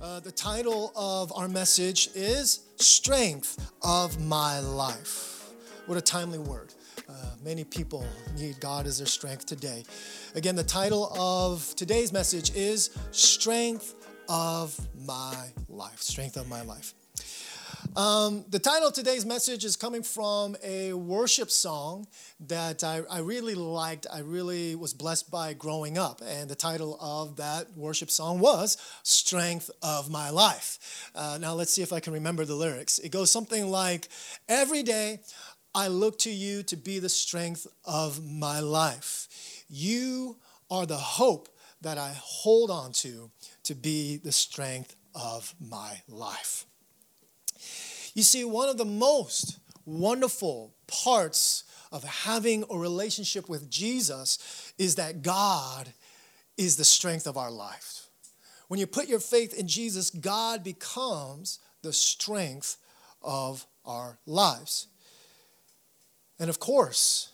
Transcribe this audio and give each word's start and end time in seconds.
Uh, 0.00 0.20
the 0.20 0.30
title 0.30 0.92
of 0.94 1.32
our 1.34 1.48
message 1.48 2.10
is 2.14 2.60
Strength 2.76 3.72
of 3.82 4.24
My 4.24 4.60
Life. 4.60 5.50
What 5.86 5.98
a 5.98 6.00
timely 6.00 6.38
word. 6.38 6.72
Uh, 7.08 7.12
many 7.42 7.64
people 7.64 8.06
need 8.36 8.60
God 8.60 8.86
as 8.86 8.98
their 8.98 9.08
strength 9.08 9.46
today. 9.46 9.82
Again, 10.36 10.54
the 10.54 10.62
title 10.62 11.12
of 11.18 11.74
today's 11.74 12.12
message 12.12 12.54
is 12.54 12.96
Strength 13.10 13.96
of 14.28 14.78
My 15.04 15.48
Life. 15.68 16.00
Strength 16.00 16.36
of 16.36 16.48
My 16.48 16.62
Life. 16.62 16.94
Um, 17.98 18.44
the 18.48 18.60
title 18.60 18.86
of 18.86 18.94
today's 18.94 19.26
message 19.26 19.64
is 19.64 19.74
coming 19.74 20.04
from 20.04 20.56
a 20.62 20.92
worship 20.92 21.50
song 21.50 22.06
that 22.38 22.84
I, 22.84 23.02
I, 23.10 23.18
really 23.18 23.56
liked. 23.56 24.06
I 24.12 24.20
really 24.20 24.76
was 24.76 24.94
blessed 24.94 25.32
by 25.32 25.52
growing 25.54 25.98
up. 25.98 26.22
And 26.24 26.48
the 26.48 26.54
title 26.54 26.96
of 27.00 27.38
that 27.38 27.76
worship 27.76 28.08
song 28.08 28.38
was 28.38 28.76
Strength 29.02 29.72
of 29.82 30.12
My 30.12 30.30
Life. 30.30 31.10
Uh, 31.12 31.38
now, 31.40 31.54
let's 31.54 31.72
see 31.72 31.82
if 31.82 31.92
I 31.92 31.98
can 31.98 32.12
remember 32.12 32.44
the 32.44 32.54
lyrics. 32.54 33.00
It 33.00 33.08
goes 33.08 33.32
something 33.32 33.66
like 33.68 34.06
Every 34.48 34.84
day 34.84 35.18
I 35.74 35.88
look 35.88 36.20
to 36.20 36.30
you 36.30 36.62
to 36.62 36.76
be 36.76 37.00
the 37.00 37.08
strength 37.08 37.66
of 37.84 38.24
my 38.24 38.60
life. 38.60 39.64
You 39.68 40.36
are 40.70 40.86
the 40.86 40.98
hope 40.98 41.48
that 41.80 41.98
I 41.98 42.14
hold 42.16 42.70
on 42.70 42.92
to 42.92 43.32
to 43.64 43.74
be 43.74 44.18
the 44.18 44.30
strength 44.30 44.94
of 45.16 45.52
my 45.58 46.02
life. 46.06 46.64
You 48.18 48.24
see, 48.24 48.42
one 48.42 48.68
of 48.68 48.78
the 48.78 48.84
most 48.84 49.60
wonderful 49.86 50.74
parts 50.88 51.62
of 51.92 52.02
having 52.02 52.64
a 52.68 52.76
relationship 52.76 53.48
with 53.48 53.70
Jesus 53.70 54.72
is 54.76 54.96
that 54.96 55.22
God 55.22 55.88
is 56.56 56.76
the 56.76 56.84
strength 56.84 57.28
of 57.28 57.36
our 57.36 57.52
life. 57.52 58.08
When 58.66 58.80
you 58.80 58.88
put 58.88 59.06
your 59.06 59.20
faith 59.20 59.54
in 59.54 59.68
Jesus, 59.68 60.10
God 60.10 60.64
becomes 60.64 61.60
the 61.82 61.92
strength 61.92 62.78
of 63.22 63.64
our 63.86 64.18
lives. 64.26 64.88
And 66.40 66.50
of 66.50 66.58
course, 66.58 67.30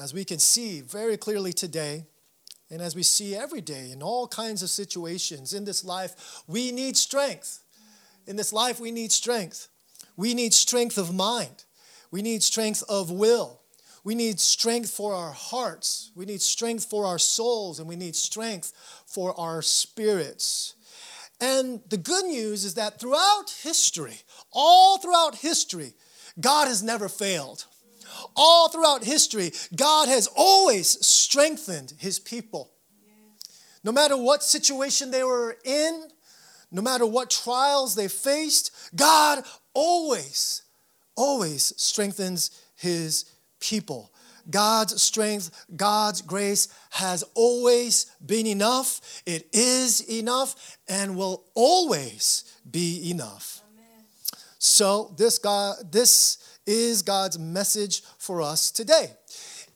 as 0.00 0.14
we 0.14 0.24
can 0.24 0.38
see 0.38 0.82
very 0.82 1.16
clearly 1.16 1.52
today, 1.52 2.04
and 2.70 2.80
as 2.80 2.94
we 2.94 3.02
see 3.02 3.34
every 3.34 3.60
day 3.60 3.90
in 3.90 4.04
all 4.04 4.28
kinds 4.28 4.62
of 4.62 4.70
situations 4.70 5.52
in 5.52 5.64
this 5.64 5.84
life, 5.84 6.44
we 6.46 6.70
need 6.70 6.96
strength. 6.96 7.58
In 8.28 8.36
this 8.36 8.52
life, 8.52 8.78
we 8.78 8.92
need 8.92 9.10
strength. 9.10 9.66
We 10.16 10.34
need 10.34 10.54
strength 10.54 10.98
of 10.98 11.14
mind. 11.14 11.64
We 12.10 12.22
need 12.22 12.42
strength 12.42 12.82
of 12.88 13.10
will. 13.10 13.60
We 14.04 14.14
need 14.14 14.38
strength 14.38 14.90
for 14.90 15.14
our 15.14 15.32
hearts. 15.32 16.12
We 16.14 16.26
need 16.26 16.40
strength 16.40 16.86
for 16.86 17.04
our 17.04 17.18
souls. 17.18 17.80
And 17.80 17.88
we 17.88 17.96
need 17.96 18.16
strength 18.16 18.72
for 19.06 19.38
our 19.38 19.62
spirits. 19.62 20.74
And 21.40 21.80
the 21.88 21.98
good 21.98 22.24
news 22.24 22.64
is 22.64 22.74
that 22.74 22.98
throughout 22.98 23.50
history, 23.62 24.20
all 24.52 24.98
throughout 24.98 25.36
history, 25.36 25.92
God 26.40 26.68
has 26.68 26.82
never 26.82 27.08
failed. 27.08 27.66
All 28.34 28.68
throughout 28.68 29.04
history, 29.04 29.52
God 29.74 30.08
has 30.08 30.28
always 30.34 31.04
strengthened 31.04 31.92
his 31.98 32.18
people. 32.18 32.72
No 33.84 33.92
matter 33.92 34.16
what 34.16 34.42
situation 34.42 35.10
they 35.10 35.22
were 35.22 35.56
in, 35.64 36.08
no 36.72 36.82
matter 36.82 37.06
what 37.06 37.30
trials 37.30 37.94
they 37.94 38.08
faced, 38.08 38.70
God 38.94 39.44
always, 39.76 40.62
always 41.16 41.74
strengthens 41.76 42.50
his 42.76 43.26
people. 43.60 44.10
God's 44.48 45.02
strength, 45.02 45.66
God's 45.76 46.22
grace 46.22 46.68
has 46.90 47.22
always 47.34 48.06
been 48.24 48.46
enough. 48.46 49.22
It 49.26 49.48
is 49.52 50.00
enough 50.08 50.78
and 50.88 51.16
will 51.16 51.44
always 51.54 52.44
be 52.68 53.10
enough. 53.10 53.60
Amen. 53.72 54.04
So 54.58 55.14
this 55.16 55.38
God 55.38 55.92
this 55.92 56.38
is 56.64 57.02
God's 57.02 57.38
message 57.38 58.02
for 58.18 58.40
us 58.40 58.70
today. 58.70 59.10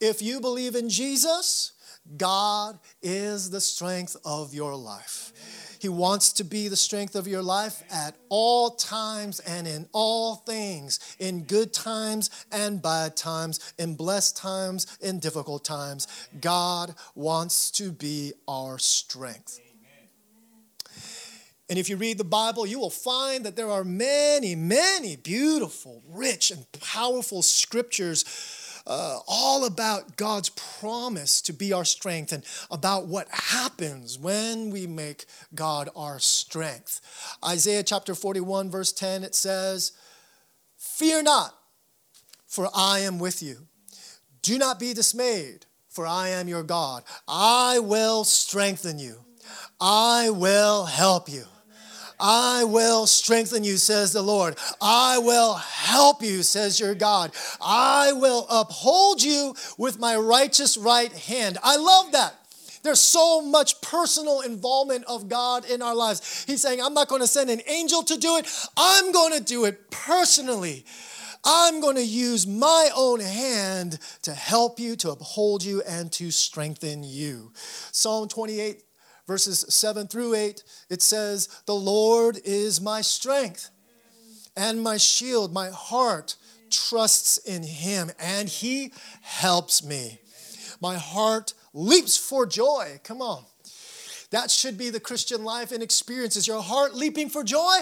If 0.00 0.22
you 0.22 0.40
believe 0.40 0.76
in 0.76 0.88
Jesus, 0.88 1.72
God 2.16 2.78
is 3.02 3.50
the 3.50 3.60
strength 3.60 4.16
of 4.24 4.54
your 4.54 4.74
life. 4.74 5.32
He 5.80 5.88
wants 5.88 6.32
to 6.34 6.44
be 6.44 6.68
the 6.68 6.76
strength 6.76 7.14
of 7.14 7.26
your 7.26 7.42
life 7.42 7.82
at 7.90 8.14
all 8.28 8.70
times 8.70 9.40
and 9.40 9.66
in 9.66 9.88
all 9.92 10.36
things, 10.36 11.00
in 11.18 11.44
good 11.44 11.72
times 11.72 12.28
and 12.52 12.82
bad 12.82 13.16
times, 13.16 13.72
in 13.78 13.94
blessed 13.94 14.36
times, 14.36 14.98
in 15.00 15.20
difficult 15.20 15.64
times. 15.64 16.06
God 16.38 16.94
wants 17.14 17.70
to 17.72 17.92
be 17.92 18.34
our 18.46 18.78
strength. 18.78 19.58
And 21.70 21.78
if 21.78 21.88
you 21.88 21.96
read 21.96 22.18
the 22.18 22.24
Bible, 22.24 22.66
you 22.66 22.78
will 22.78 22.90
find 22.90 23.46
that 23.46 23.56
there 23.56 23.70
are 23.70 23.84
many, 23.84 24.54
many 24.54 25.16
beautiful, 25.16 26.02
rich, 26.10 26.50
and 26.50 26.66
powerful 26.72 27.40
scriptures 27.40 28.24
uh, 28.86 29.18
all 29.26 29.64
about 29.64 30.16
God's 30.16 30.48
promise 30.48 31.40
to 31.42 31.52
be 31.52 31.72
our 31.72 31.84
strength 31.84 32.32
and 32.32 32.44
about 32.70 33.06
what 33.06 33.28
happens 33.30 34.18
when 34.18 34.70
we 34.70 34.86
make 34.86 35.26
God 35.54 35.88
our 35.94 36.18
strength. 36.18 37.00
Isaiah 37.44 37.82
chapter 37.82 38.14
41, 38.14 38.70
verse 38.70 38.92
10, 38.92 39.24
it 39.24 39.34
says, 39.34 39.92
Fear 40.76 41.24
not, 41.24 41.54
for 42.46 42.68
I 42.74 43.00
am 43.00 43.18
with 43.18 43.42
you. 43.42 43.66
Do 44.42 44.58
not 44.58 44.80
be 44.80 44.94
dismayed, 44.94 45.66
for 45.88 46.06
I 46.06 46.28
am 46.30 46.48
your 46.48 46.62
God. 46.62 47.04
I 47.28 47.78
will 47.78 48.24
strengthen 48.24 48.98
you, 48.98 49.24
I 49.80 50.30
will 50.30 50.86
help 50.86 51.28
you. 51.28 51.44
I 52.20 52.64
will 52.64 53.06
strengthen 53.06 53.64
you, 53.64 53.76
says 53.78 54.12
the 54.12 54.22
Lord. 54.22 54.56
I 54.80 55.18
will 55.18 55.54
help 55.54 56.22
you, 56.22 56.42
says 56.42 56.78
your 56.78 56.94
God. 56.94 57.32
I 57.60 58.12
will 58.12 58.46
uphold 58.50 59.22
you 59.22 59.54
with 59.78 59.98
my 59.98 60.16
righteous 60.16 60.76
right 60.76 61.12
hand. 61.12 61.58
I 61.62 61.76
love 61.76 62.12
that. 62.12 62.34
There's 62.82 63.00
so 63.00 63.42
much 63.42 63.80
personal 63.80 64.40
involvement 64.40 65.04
of 65.06 65.28
God 65.28 65.68
in 65.68 65.82
our 65.82 65.94
lives. 65.94 66.44
He's 66.46 66.62
saying, 66.62 66.80
I'm 66.80 66.94
not 66.94 67.08
going 67.08 67.20
to 67.20 67.26
send 67.26 67.50
an 67.50 67.60
angel 67.66 68.02
to 68.04 68.16
do 68.16 68.36
it, 68.36 68.46
I'm 68.76 69.12
going 69.12 69.36
to 69.36 69.44
do 69.44 69.64
it 69.64 69.90
personally. 69.90 70.84
I'm 71.42 71.80
going 71.80 71.96
to 71.96 72.04
use 72.04 72.46
my 72.46 72.90
own 72.94 73.20
hand 73.20 73.98
to 74.22 74.34
help 74.34 74.78
you, 74.78 74.94
to 74.96 75.10
uphold 75.10 75.64
you, 75.64 75.80
and 75.88 76.12
to 76.12 76.30
strengthen 76.30 77.02
you. 77.02 77.52
Psalm 77.92 78.28
28 78.28 78.82
verses 79.30 79.64
7 79.68 80.08
through 80.08 80.34
8, 80.34 80.64
it 80.88 81.00
says, 81.02 81.62
The 81.66 81.74
Lord 81.74 82.40
is 82.44 82.80
my 82.80 83.00
strength 83.00 83.70
and 84.56 84.82
my 84.82 84.96
shield. 84.96 85.54
My 85.54 85.70
heart 85.70 86.34
trusts 86.68 87.38
in 87.38 87.62
him, 87.62 88.10
and 88.18 88.48
he 88.48 88.92
helps 89.20 89.84
me. 89.84 90.18
My 90.80 90.96
heart 90.96 91.54
leaps 91.72 92.16
for 92.16 92.44
joy. 92.44 92.98
Come 93.04 93.22
on. 93.22 93.44
That 94.32 94.50
should 94.50 94.76
be 94.76 94.90
the 94.90 94.98
Christian 94.98 95.44
life 95.44 95.70
and 95.70 95.80
experience. 95.80 96.34
Is 96.34 96.48
your 96.48 96.60
heart 96.60 96.96
leaping 96.96 97.28
for 97.28 97.44
joy? 97.44 97.78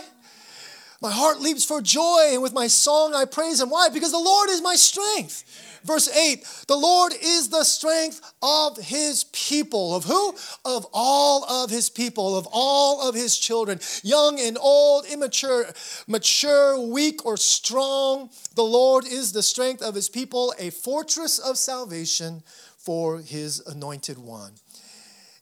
My 1.00 1.12
heart 1.12 1.40
leaps 1.40 1.64
for 1.64 1.80
joy, 1.80 2.30
and 2.32 2.42
with 2.42 2.52
my 2.52 2.66
song 2.66 3.14
I 3.14 3.24
praise 3.24 3.60
him. 3.60 3.70
Why? 3.70 3.88
Because 3.88 4.10
the 4.10 4.18
Lord 4.18 4.50
is 4.50 4.60
my 4.60 4.74
strength. 4.74 5.44
Verse 5.84 6.08
8 6.08 6.44
The 6.66 6.76
Lord 6.76 7.12
is 7.22 7.50
the 7.50 7.62
strength 7.62 8.20
of 8.42 8.76
his 8.78 9.24
people. 9.24 9.94
Of 9.94 10.04
who? 10.04 10.34
Of 10.64 10.86
all 10.92 11.44
of 11.44 11.70
his 11.70 11.88
people, 11.88 12.36
of 12.36 12.48
all 12.50 13.08
of 13.08 13.14
his 13.14 13.38
children, 13.38 13.78
young 14.02 14.40
and 14.40 14.58
old, 14.60 15.06
immature, 15.06 15.66
mature, 16.08 16.80
weak, 16.80 17.24
or 17.24 17.36
strong. 17.36 18.30
The 18.56 18.64
Lord 18.64 19.06
is 19.06 19.32
the 19.32 19.42
strength 19.42 19.82
of 19.82 19.94
his 19.94 20.08
people, 20.08 20.52
a 20.58 20.70
fortress 20.70 21.38
of 21.38 21.58
salvation 21.58 22.42
for 22.76 23.18
his 23.18 23.60
anointed 23.66 24.18
one. 24.18 24.54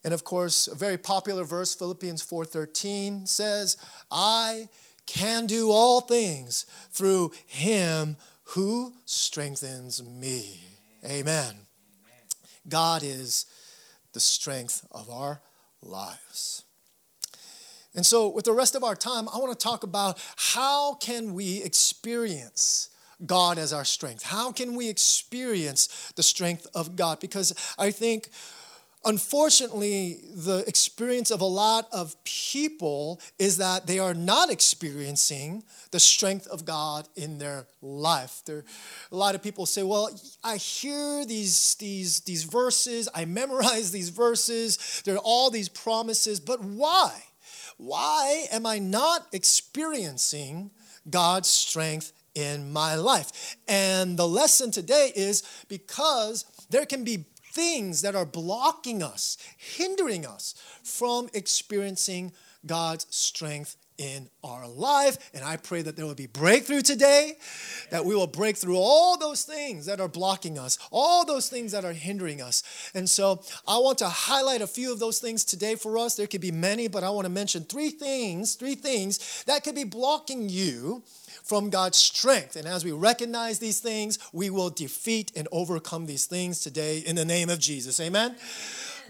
And 0.05 0.13
of 0.13 0.23
course, 0.23 0.69
a 0.69 0.75
very 0.75 0.99
popular 0.99 1.45
verse, 1.45 1.75
Philippians 1.75 2.23
4:13 2.23 3.27
says, 3.27 3.79
I 4.11 4.69
can 5.07 5.47
do 5.47 5.71
all 5.71 6.01
things 6.01 6.67
through 6.91 7.33
him 7.47 8.17
who 8.51 8.93
strengthens 9.05 10.03
me. 10.03 10.61
Amen. 11.05 11.55
God 12.69 13.03
is 13.03 13.47
the 14.13 14.21
strength 14.21 14.87
of 14.91 15.09
our 15.11 15.41
lives. 15.83 16.65
And 17.95 18.05
so 18.05 18.29
with 18.29 18.45
the 18.45 18.53
rest 18.53 18.75
of 18.75 18.85
our 18.85 18.95
time, 18.95 19.29
I 19.33 19.39
want 19.39 19.59
to 19.59 19.63
talk 19.63 19.83
about 19.83 20.19
how 20.37 20.95
can 20.95 21.35
we 21.35 21.63
experience 21.63 22.91
God 23.25 23.57
as 23.57 23.73
our 23.73 23.85
strength? 23.85 24.23
How 24.23 24.53
can 24.53 24.75
we 24.75 24.89
experience 24.89 26.13
the 26.17 26.23
strength 26.23 26.67
of 26.75 26.97
God? 26.97 27.21
Because 27.21 27.55
I 27.79 27.91
think 27.91 28.29
Unfortunately, 29.07 30.19
the 30.35 30.65
experience 30.67 31.31
of 31.31 31.41
a 31.41 31.47
lot 31.47 31.89
of 31.93 32.17
people 32.25 33.21
is 33.39 33.57
that 33.59 33.87
they 33.87 33.99
are 33.99 34.15
not 34.15 34.51
experiencing 34.51 35.63
the 35.93 36.01
strength 36.01 36.47
of 36.49 36.65
God 36.65 37.09
in 37.15 37.39
their 37.39 37.69
life. 37.81 38.43
There, 38.45 38.65
a 39.13 39.17
lot 39.17 39.35
of 39.37 39.43
people 39.43 39.65
say, 39.65 39.85
"Well, 39.85 40.11
I 40.43 40.57
hear 40.57 41.25
these 41.25 41.77
these 41.77 42.21
these 42.21 42.43
verses, 42.43 43.09
I 43.15 43.25
memorize 43.25 43.93
these 43.93 44.09
verses. 44.09 45.03
There 45.05 45.15
are 45.15 45.19
all 45.19 45.51
these 45.51 45.69
promises, 45.69 46.41
but 46.41 46.61
why? 46.61 47.13
why 47.77 48.47
am 48.51 48.67
I 48.67 48.79
not 48.79 49.27
experiencing 49.33 50.71
God's 51.09 51.49
strength 51.49 52.13
in 52.35 52.73
my 52.73 52.95
life? 52.95 53.57
And 53.69 54.19
the 54.19 54.29
lesson 54.29 54.71
today 54.71 55.13
is 55.15 55.43
because 55.69 56.45
there 56.71 56.87
can 56.87 57.05
be 57.05 57.27
things 57.57 58.03
that 58.03 58.15
are 58.15 58.27
blocking 58.27 59.03
us, 59.03 59.39
hindering 59.57 60.27
us 60.27 60.55
from 60.85 61.31
experiencing 61.33 62.33
God's 62.67 63.07
strength 63.09 63.77
in 63.97 64.29
our 64.45 64.69
life. 64.69 65.31
And 65.33 65.43
I 65.43 65.57
pray 65.57 65.81
that 65.81 65.97
there 65.97 66.05
will 66.05 66.15
be 66.15 66.27
breakthrough 66.27 66.83
today, 66.83 67.39
that 67.91 68.05
we 68.05 68.15
will 68.15 68.27
break 68.27 68.59
through 68.59 68.77
all 68.77 69.17
those 69.17 69.45
things 69.45 69.87
that 69.87 70.01
are 70.01 70.09
blocking 70.09 70.59
us, 70.59 70.79
all 70.93 71.25
those 71.25 71.49
things 71.49 71.73
that 71.73 71.87
are 71.87 71.95
hindering 71.95 72.43
us. 72.43 72.63
And 72.95 73.09
so 73.09 73.43
I 73.67 73.79
want 73.79 73.97
to 73.99 74.09
highlight 74.09 74.61
a 74.61 74.67
few 74.67 74.93
of 74.93 74.99
those 74.99 75.19
things 75.19 75.45
today 75.45 75.77
for 75.77 75.97
us. 75.97 76.15
There 76.15 76.27
could 76.27 76.43
be 76.43 76.53
many, 76.53 76.89
but 76.89 77.05
I 77.05 77.11
want 77.11 77.25
to 77.25 77.31
mention 77.31 77.65
three 77.65 77.91
things, 77.91 78.55
three 78.55 78.75
things 78.75 79.45
that 79.47 79.65
could 79.65 79.75
be 79.75 79.85
blocking 79.85 80.51
you 80.51 81.03
from 81.47 81.71
God's 81.71 81.97
strength. 81.97 82.57
And 82.57 82.67
as 82.67 82.85
we 82.85 82.91
recognize 82.91 83.61
these 83.61 83.79
things, 83.79 84.19
we 84.33 84.51
will 84.51 84.69
defeat 84.69 85.31
and 85.37 85.47
overcome 85.53 86.07
these 86.07 86.27
things 86.27 86.61
today 86.61 86.99
in 86.99 87.15
the 87.15 87.25
name 87.25 87.49
of 87.49 87.61
Jesus. 87.61 88.01
Amen. 88.01 88.37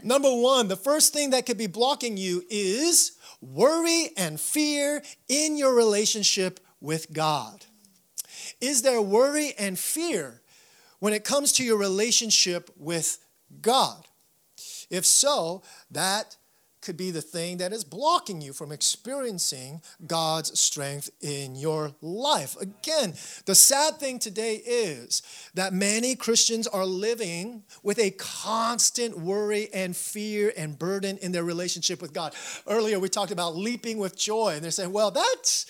Number 0.03 0.29
one, 0.29 0.69
the 0.69 0.77
first 0.77 1.15
thing 1.15 1.31
that 1.31 1.47
could 1.47 1.57
be 1.57 1.67
blocking 1.67 2.19
you 2.19 2.45
is 2.51 3.13
worry 3.41 4.11
and 4.19 4.39
fear 4.39 5.03
in 5.29 5.57
your 5.57 5.75
relationship 5.75 6.61
with 6.81 7.13
God? 7.13 7.65
Is 8.61 8.83
there 8.83 9.01
worry 9.01 9.55
and 9.59 9.79
fear 9.79 10.43
when 10.99 11.13
it 11.13 11.25
comes 11.25 11.53
to 11.53 11.65
your 11.65 11.79
relationship 11.79 12.71
with 12.77 13.19
God? 13.61 14.07
If 14.91 15.07
so, 15.07 15.63
that 15.91 16.37
could 16.87 16.97
be 16.97 17.11
the 17.11 17.21
thing 17.21 17.57
that 17.57 17.73
is 17.73 17.83
blocking 17.83 18.41
you 18.41 18.53
from 18.53 18.71
experiencing 18.71 19.83
God's 20.07 20.59
strength 20.59 21.11
in 21.21 21.57
your 21.57 21.93
life. 22.01 22.57
Again, 22.61 23.13
the 23.45 23.57
sad 23.57 23.97
thing 23.97 24.21
today 24.21 24.63
is 24.65 25.21
that 25.55 25.73
many 25.73 26.15
Christians 26.15 26.69
are 26.69 26.87
living 26.87 27.65
with 27.83 27.99
a 27.99 28.13
constant 28.13 29.19
worry 29.19 29.69
and 29.75 29.97
fear 29.97 30.53
and 30.57 30.79
burden 30.79 31.19
in 31.19 31.33
their 31.33 31.43
relationship 31.43 32.01
with 32.01 32.13
God. 32.13 32.35
Earlier, 32.69 33.01
we 33.01 33.09
talked 33.09 33.33
about 33.33 33.57
leaping 33.57 33.99
with 33.99 34.17
joy, 34.17 34.53
and 34.55 34.63
they're 34.63 34.71
saying, 34.71 34.93
well, 34.93 35.11
that's 35.11 35.67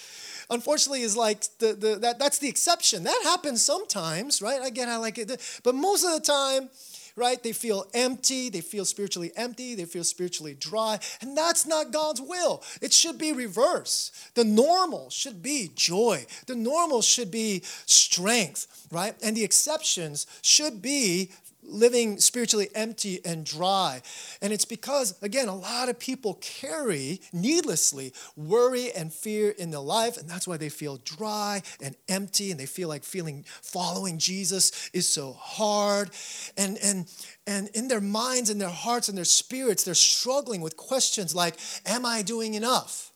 unfortunately 0.51 1.01
is 1.01 1.17
like 1.17 1.47
the, 1.61 1.73
the 1.73 1.97
that, 1.97 2.19
that's 2.19 2.39
the 2.39 2.49
exception 2.49 3.03
that 3.03 3.21
happens 3.25 3.63
sometimes 3.63 4.41
right 4.41 4.73
get 4.73 4.89
i 4.89 4.97
like 4.97 5.19
it 5.19 5.61
but 5.65 5.75
most 5.75 6.05
of 6.05 6.13
the 6.13 6.21
time 6.21 6.69
right? 7.17 7.43
They 7.43 7.53
feel 7.53 7.87
empty, 7.95 8.51
they 8.51 8.61
feel 8.61 8.85
spiritually 8.85 9.33
empty, 9.37 9.75
they 9.75 9.87
feel 9.87 10.05
spiritually 10.05 10.55
dry, 10.55 10.99
and 11.21 11.37
that's 11.37 11.67
not 11.67 11.91
God's 11.91 12.21
will. 12.21 12.63
It 12.83 12.93
should 12.93 13.19
be 13.19 13.33
reverse. 13.33 14.13
The 14.35 14.45
normal 14.45 15.11
should 15.11 15.43
be 15.43 15.71
joy, 15.75 16.27
the 16.47 16.55
normal 16.55 17.03
should 17.03 17.31
be 17.31 17.63
strength, 17.87 18.87
right? 18.93 19.15
And 19.23 19.37
the 19.37 19.45
exceptions 19.45 20.27
should 20.43 20.83
be 20.83 21.31
living 21.69 22.19
spiritually 22.19 22.69
empty 22.75 23.21
and 23.25 23.45
dry. 23.45 24.03
And 24.41 24.53
it's 24.53 24.65
because, 24.65 25.21
again, 25.23 25.49
a 25.49 25.55
lot 25.55 25.89
of 25.89 25.99
people 25.99 26.35
carry 26.41 27.21
needlessly 27.33 28.13
worry 28.37 28.93
and 28.93 29.13
fear 29.13 29.51
in 29.51 29.71
their 29.71 29.81
life, 29.81 30.17
and 30.17 30.29
that's 30.29 30.47
why 30.47 30.57
they 30.57 30.69
feel 30.69 30.99
dry 30.99 31.63
and 31.83 31.97
empty, 32.09 32.51
and 32.51 32.59
they 32.59 32.67
feel 32.67 32.89
like 32.89 33.05
feeling 33.05 33.45
following 33.63 34.19
Jesus 34.19 34.91
is 34.93 35.09
so 35.09 35.33
hard. 35.33 36.11
And 36.57 36.79
and 36.83 37.07
and 37.47 37.69
in 37.75 37.89
their 37.89 38.01
minds 38.01 38.51
and 38.51 38.61
their 38.61 38.69
hearts 38.69 39.09
and 39.09 39.17
their 39.17 39.25
spirits, 39.25 39.85
they're 39.85 39.95
struggling 39.95 40.61
with 40.61 40.77
questions 40.77 41.35
like, 41.35 41.57
Am 41.85 42.05
I 42.05 42.23
doing 42.23 42.55
enough? 42.55 43.13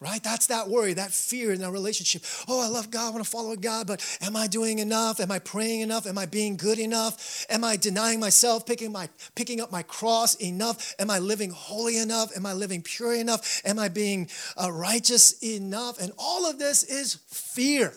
Right? 0.00 0.22
That's 0.22 0.48
that 0.48 0.68
worry, 0.68 0.92
that 0.94 1.10
fear 1.10 1.52
in 1.52 1.64
our 1.64 1.72
relationship. 1.72 2.22
Oh, 2.48 2.62
I 2.62 2.68
love 2.68 2.90
God, 2.90 3.08
I 3.08 3.10
want 3.10 3.24
to 3.24 3.30
follow 3.30 3.56
God, 3.56 3.86
but 3.86 4.04
am 4.20 4.36
I 4.36 4.46
doing 4.46 4.78
enough? 4.78 5.20
Am 5.20 5.30
I 5.30 5.38
praying 5.38 5.80
enough? 5.80 6.06
Am 6.06 6.18
I 6.18 6.26
being 6.26 6.56
good 6.56 6.78
enough? 6.78 7.46
Am 7.48 7.64
I 7.64 7.76
denying 7.76 8.20
myself, 8.20 8.66
picking 8.66 8.92
my 8.92 9.08
picking 9.34 9.60
up 9.60 9.72
my 9.72 9.82
cross 9.82 10.34
enough? 10.36 10.94
Am 10.98 11.10
I 11.10 11.18
living 11.18 11.50
holy 11.50 11.98
enough? 11.98 12.36
Am 12.36 12.44
I 12.44 12.52
living 12.52 12.82
pure 12.82 13.14
enough? 13.14 13.62
Am 13.64 13.78
I 13.78 13.88
being 13.88 14.28
uh, 14.62 14.70
righteous 14.70 15.42
enough? 15.42 15.98
And 15.98 16.12
all 16.18 16.48
of 16.48 16.58
this 16.58 16.82
is 16.82 17.14
fear. 17.28 17.92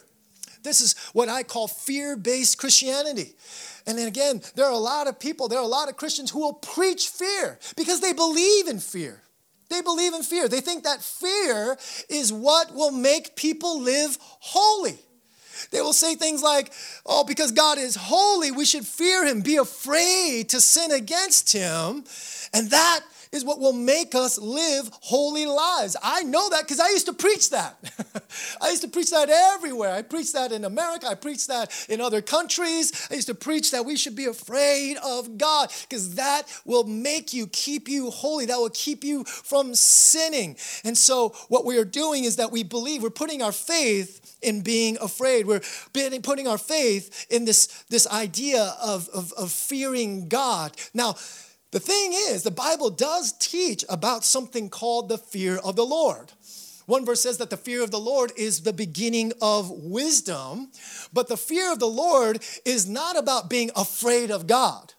This 0.63 0.81
is 0.81 0.95
what 1.13 1.29
I 1.29 1.43
call 1.43 1.67
fear-based 1.67 2.57
Christianity. 2.57 3.35
And 3.87 3.97
then 3.97 4.07
again, 4.07 4.41
there 4.55 4.65
are 4.65 4.73
a 4.73 4.77
lot 4.77 5.07
of 5.07 5.19
people, 5.19 5.47
there 5.47 5.59
are 5.59 5.63
a 5.63 5.67
lot 5.67 5.89
of 5.89 5.97
Christians 5.97 6.31
who 6.31 6.39
will 6.39 6.53
preach 6.53 7.07
fear 7.07 7.59
because 7.75 8.01
they 8.01 8.13
believe 8.13 8.67
in 8.67 8.79
fear. 8.79 9.23
They 9.69 9.81
believe 9.81 10.13
in 10.13 10.23
fear. 10.23 10.47
They 10.47 10.61
think 10.61 10.83
that 10.83 11.01
fear 11.01 11.77
is 12.09 12.33
what 12.33 12.73
will 12.73 12.91
make 12.91 13.35
people 13.35 13.79
live 13.81 14.17
holy. 14.19 14.97
They 15.71 15.81
will 15.81 15.93
say 15.93 16.15
things 16.15 16.41
like, 16.41 16.71
oh, 17.05 17.23
because 17.23 17.51
God 17.51 17.77
is 17.77 17.95
holy, 17.95 18.51
we 18.51 18.65
should 18.65 18.85
fear 18.85 19.25
him, 19.25 19.41
be 19.41 19.57
afraid 19.57 20.49
to 20.49 20.61
sin 20.61 20.91
against 20.91 21.51
him. 21.51 22.03
And 22.53 22.71
that 22.71 23.01
is 23.31 23.45
what 23.45 23.59
will 23.59 23.73
make 23.73 24.15
us 24.15 24.39
live 24.39 24.89
holy 25.01 25.45
lives. 25.45 25.95
I 26.01 26.23
know 26.23 26.49
that 26.49 26.61
because 26.61 26.79
I 26.79 26.89
used 26.89 27.05
to 27.05 27.13
preach 27.13 27.51
that. 27.51 27.77
I 28.61 28.69
used 28.69 28.81
to 28.81 28.87
preach 28.87 29.11
that 29.11 29.29
everywhere. 29.29 29.93
I 29.93 30.01
preached 30.01 30.33
that 30.33 30.51
in 30.51 30.65
America, 30.65 31.07
I 31.07 31.15
preached 31.15 31.47
that 31.47 31.71
in 31.89 32.01
other 32.01 32.21
countries. 32.21 33.07
I 33.11 33.15
used 33.15 33.27
to 33.27 33.35
preach 33.35 33.71
that 33.71 33.85
we 33.85 33.97
should 33.97 34.15
be 34.15 34.25
afraid 34.25 34.97
of 34.97 35.37
God 35.37 35.71
because 35.87 36.15
that 36.15 36.43
will 36.65 36.85
make 36.85 37.33
you, 37.33 37.47
keep 37.47 37.87
you 37.87 38.09
holy, 38.09 38.45
that 38.47 38.57
will 38.57 38.71
keep 38.71 39.03
you 39.03 39.23
from 39.25 39.75
sinning. 39.75 40.57
And 40.83 40.97
so, 40.97 41.29
what 41.49 41.65
we 41.65 41.77
are 41.77 41.85
doing 41.85 42.23
is 42.23 42.37
that 42.37 42.51
we 42.51 42.63
believe, 42.63 43.03
we're 43.03 43.09
putting 43.09 43.41
our 43.41 43.51
faith 43.51 44.37
in 44.41 44.61
being 44.61 44.97
afraid. 45.01 45.45
We're 45.45 45.61
putting 45.91 46.47
our 46.47 46.57
faith 46.57 47.27
in 47.29 47.45
this, 47.45 47.67
this 47.89 48.07
idea 48.07 48.75
of, 48.81 49.09
of, 49.09 49.33
of 49.33 49.51
fearing 49.51 50.29
God. 50.29 50.75
Now, 50.93 51.15
the 51.71 51.79
thing 51.79 52.13
is, 52.13 52.43
the 52.43 52.51
Bible 52.51 52.89
does 52.89 53.33
teach 53.33 53.85
about 53.89 54.25
something 54.25 54.69
called 54.69 55.09
the 55.09 55.17
fear 55.17 55.57
of 55.57 55.75
the 55.75 55.85
Lord. 55.85 56.31
One 56.87 57.05
verse 57.05 57.21
says 57.21 57.37
that 57.37 57.51
the 57.51 57.57
fear 57.57 57.83
of 57.83 57.91
the 57.91 57.99
Lord 57.99 58.31
is 58.35 58.61
the 58.61 58.73
beginning 58.73 59.31
of 59.43 59.69
wisdom, 59.69 60.71
but 61.13 61.27
the 61.27 61.37
fear 61.37 61.71
of 61.71 61.77
the 61.77 61.87
Lord 61.87 62.43
is 62.65 62.89
not 62.89 63.15
about 63.15 63.47
being 63.47 63.69
afraid 63.75 64.31
of 64.31 64.47
God. 64.47 64.95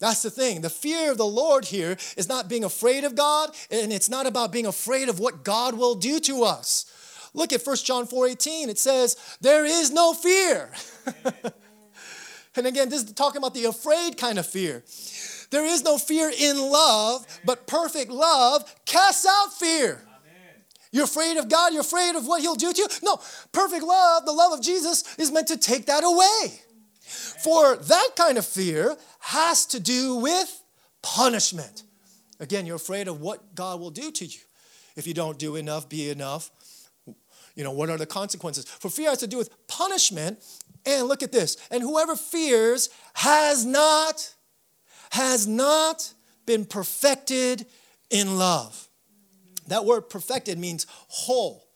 That's 0.00 0.22
the 0.22 0.30
thing. 0.30 0.62
The 0.62 0.68
fear 0.68 1.12
of 1.12 1.18
the 1.18 1.24
Lord 1.24 1.66
here 1.66 1.96
is 2.16 2.28
not 2.28 2.48
being 2.48 2.64
afraid 2.64 3.04
of 3.04 3.14
God, 3.14 3.54
and 3.70 3.92
it's 3.92 4.08
not 4.08 4.26
about 4.26 4.50
being 4.50 4.66
afraid 4.66 5.08
of 5.08 5.20
what 5.20 5.44
God 5.44 5.74
will 5.74 5.94
do 5.94 6.18
to 6.18 6.42
us. 6.42 6.86
Look 7.34 7.52
at 7.52 7.64
1 7.64 7.84
John 7.84 8.08
4:18. 8.08 8.68
It 8.68 8.80
says, 8.80 9.16
"There 9.40 9.64
is 9.64 9.92
no 9.92 10.12
fear." 10.12 10.72
and 12.56 12.66
again, 12.66 12.88
this 12.88 13.04
is 13.04 13.12
talking 13.12 13.38
about 13.38 13.54
the 13.54 13.66
afraid 13.66 14.16
kind 14.16 14.40
of 14.40 14.46
fear. 14.46 14.82
There 15.52 15.66
is 15.66 15.84
no 15.84 15.98
fear 15.98 16.32
in 16.36 16.58
love, 16.58 17.26
but 17.44 17.66
perfect 17.66 18.10
love 18.10 18.74
casts 18.86 19.26
out 19.26 19.52
fear. 19.52 20.00
You're 20.90 21.04
afraid 21.04 21.36
of 21.36 21.48
God, 21.48 21.72
you're 21.72 21.82
afraid 21.82 22.16
of 22.16 22.26
what 22.26 22.40
He'll 22.40 22.54
do 22.54 22.72
to 22.72 22.80
you. 22.82 22.88
No, 23.02 23.20
perfect 23.52 23.84
love, 23.84 24.24
the 24.24 24.32
love 24.32 24.52
of 24.52 24.62
Jesus, 24.62 25.04
is 25.18 25.30
meant 25.30 25.48
to 25.48 25.58
take 25.58 25.86
that 25.86 26.04
away. 26.04 26.60
For 27.02 27.76
that 27.76 28.10
kind 28.16 28.38
of 28.38 28.46
fear 28.46 28.96
has 29.20 29.66
to 29.66 29.80
do 29.80 30.16
with 30.16 30.62
punishment. 31.02 31.82
Again, 32.40 32.64
you're 32.64 32.76
afraid 32.76 33.06
of 33.06 33.20
what 33.20 33.54
God 33.54 33.78
will 33.78 33.90
do 33.90 34.10
to 34.10 34.24
you 34.24 34.40
if 34.96 35.06
you 35.06 35.12
don't 35.12 35.38
do 35.38 35.56
enough, 35.56 35.88
be 35.88 36.08
enough. 36.08 36.50
You 37.54 37.64
know, 37.64 37.72
what 37.72 37.90
are 37.90 37.98
the 37.98 38.06
consequences? 38.06 38.64
For 38.64 38.88
fear 38.88 39.10
has 39.10 39.18
to 39.18 39.26
do 39.26 39.36
with 39.36 39.66
punishment. 39.66 40.42
And 40.84 41.06
look 41.06 41.22
at 41.22 41.30
this. 41.30 41.56
And 41.70 41.82
whoever 41.82 42.16
fears 42.16 42.88
has 43.14 43.64
not 43.64 44.34
has 45.12 45.46
not 45.46 46.14
been 46.46 46.64
perfected 46.64 47.66
in 48.08 48.38
love. 48.38 48.88
That 49.68 49.84
word 49.84 50.08
perfected 50.08 50.58
means 50.58 50.86
whole, 51.08 51.68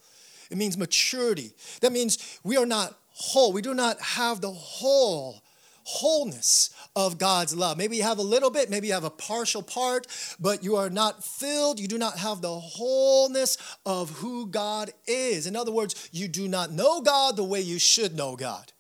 it 0.50 0.57
means 0.57 0.78
maturity. 0.78 1.52
That 1.83 1.93
means 1.93 2.40
we 2.43 2.57
are 2.57 2.64
not 2.64 2.99
whole, 3.11 3.52
we 3.52 3.61
do 3.61 3.75
not 3.75 4.00
have 4.00 4.40
the 4.40 4.50
whole 4.50 5.43
wholeness 5.85 6.71
of 6.97 7.19
God's 7.19 7.55
love. 7.55 7.76
Maybe 7.76 7.99
you 7.99 8.05
have 8.05 8.19
a 8.19 8.23
little 8.23 8.50
bit, 8.50 8.71
maybe 8.71 8.87
you 8.87 8.95
have 8.95 9.05
a 9.05 9.11
partial 9.11 9.62
part, 9.62 10.07
but 10.40 10.64
you 10.64 10.76
are 10.76 10.90
not 10.90 11.23
filled. 11.23 11.78
You 11.78 11.88
do 11.88 11.99
not 11.99 12.19
have 12.19 12.40
the 12.40 12.59
wholeness 12.59 13.59
of 13.85 14.11
who 14.11 14.47
God 14.47 14.90
is. 15.07 15.47
In 15.47 15.55
other 15.55 15.71
words, 15.71 16.09
you 16.11 16.26
do 16.26 16.49
not 16.49 16.73
know 16.73 17.02
God 17.02 17.37
the 17.37 17.45
way 17.45 17.61
you 17.61 17.78
should 17.78 18.16
know 18.16 18.35
God. 18.35 18.73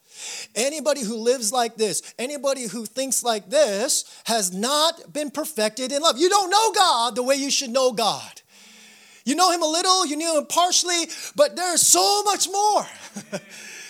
Anybody 0.54 1.02
who 1.02 1.16
lives 1.16 1.52
like 1.52 1.76
this, 1.76 2.14
anybody 2.18 2.66
who 2.66 2.86
thinks 2.86 3.22
like 3.22 3.50
this, 3.50 4.04
has 4.24 4.52
not 4.52 5.12
been 5.12 5.30
perfected 5.30 5.92
in 5.92 6.02
love. 6.02 6.18
You 6.18 6.28
don't 6.28 6.50
know 6.50 6.72
God 6.72 7.16
the 7.16 7.22
way 7.22 7.36
you 7.36 7.50
should 7.50 7.70
know 7.70 7.92
God. 7.92 8.42
You 9.24 9.34
know 9.34 9.50
Him 9.50 9.62
a 9.62 9.66
little, 9.66 10.06
you 10.06 10.16
know 10.16 10.38
Him 10.38 10.46
partially, 10.46 11.06
but 11.34 11.56
there's 11.56 11.82
so 11.82 12.22
much 12.22 12.48
more. 12.48 12.86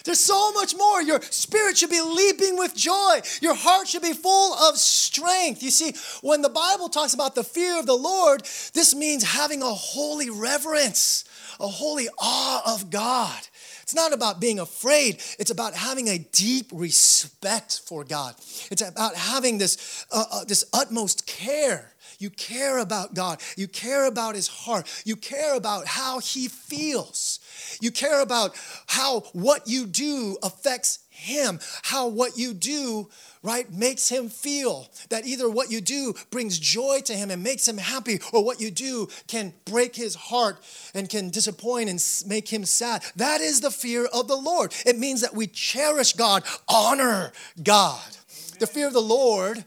There's 0.07 0.21
so 0.21 0.53
much 0.53 0.77
more. 0.77 1.03
Your 1.03 1.21
spirit 1.21 1.77
should 1.77 1.91
be 1.91 2.01
leaping 2.01 2.57
with 2.57 2.77
joy. 2.77 3.21
Your 3.41 3.57
heart 3.57 3.89
should 3.89 4.03
be 4.03 4.13
full 4.13 4.55
of 4.55 4.79
strength. 4.79 5.65
You 5.65 5.73
see, 5.73 5.95
when 6.23 6.43
the 6.43 6.49
Bible 6.49 6.89
talks 6.89 7.13
about 7.13 7.35
the 7.35 7.43
fear 7.43 7.77
of 7.77 7.87
the 7.87 7.97
Lord, 7.97 8.43
this 8.73 8.95
means 8.95 9.25
having 9.25 9.63
a 9.63 9.75
holy 9.75 10.31
reverence, 10.31 11.25
a 11.59 11.67
holy 11.67 12.09
awe 12.19 12.75
of 12.75 12.89
God. 12.89 13.49
It's 13.87 13.95
not 13.95 14.13
about 14.13 14.41
being 14.41 14.59
afraid, 14.59 15.23
it's 15.39 15.53
about 15.53 15.75
having 15.75 16.09
a 16.09 16.19
deep 16.19 16.71
respect 16.73 17.83
for 17.87 18.03
God. 18.03 18.35
It's 18.69 18.83
about 18.83 19.15
having 19.15 19.59
this, 19.59 20.05
uh, 20.11 20.25
uh, 20.29 20.45
this 20.45 20.65
utmost 20.73 21.25
care. 21.29 21.93
You 22.19 22.31
care 22.31 22.79
about 22.79 23.15
God. 23.15 23.41
You 23.57 23.69
care 23.69 24.07
about 24.07 24.35
his 24.35 24.49
heart. 24.49 24.89
You 25.05 25.15
care 25.15 25.55
about 25.55 25.87
how 25.87 26.19
he 26.19 26.49
feels. 26.49 27.39
You 27.81 27.93
care 27.93 28.23
about 28.23 28.57
how 28.87 29.21
what 29.35 29.69
you 29.69 29.87
do 29.87 30.37
affects 30.43 30.99
him, 31.09 31.61
how 31.83 32.09
what 32.09 32.37
you 32.37 32.55
do, 32.55 33.09
right, 33.47 33.73
makes 33.73 34.09
him 34.09 34.29
feel. 34.29 34.91
That 35.09 35.27
either 35.27 35.49
what 35.49 35.71
you 35.71 35.81
do 35.81 36.15
brings 36.31 36.59
joy 36.59 37.01
to 37.05 37.15
him 37.15 37.31
and 37.31 37.43
makes 37.43 37.67
him 37.67 37.79
happy, 37.79 38.21
or 38.33 38.45
what 38.45 38.61
you 38.61 38.71
do 38.71 39.09
can 39.29 39.55
break 39.65 39.95
his 39.95 40.15
heart 40.15 40.59
and 40.95 41.09
can 41.09 41.31
disappoint 41.31 41.89
and 41.89 42.03
make 42.27 42.49
him 42.49 42.65
sad. 42.65 43.03
That 43.15 43.41
is 43.41 43.61
the 43.61 43.71
fear 43.71 44.07
of 44.07 44.29
the 44.29 44.37
Lord. 44.37 44.75
It 44.85 44.99
means 44.99 45.21
that 45.21 45.35
we 45.35 45.47
cherish 45.47 46.13
God, 46.13 46.43
honor 46.69 47.33
God. 47.63 48.03
The 48.59 48.67
fear 48.67 48.89
of 48.89 48.93
the 48.93 49.01
Lord 49.01 49.65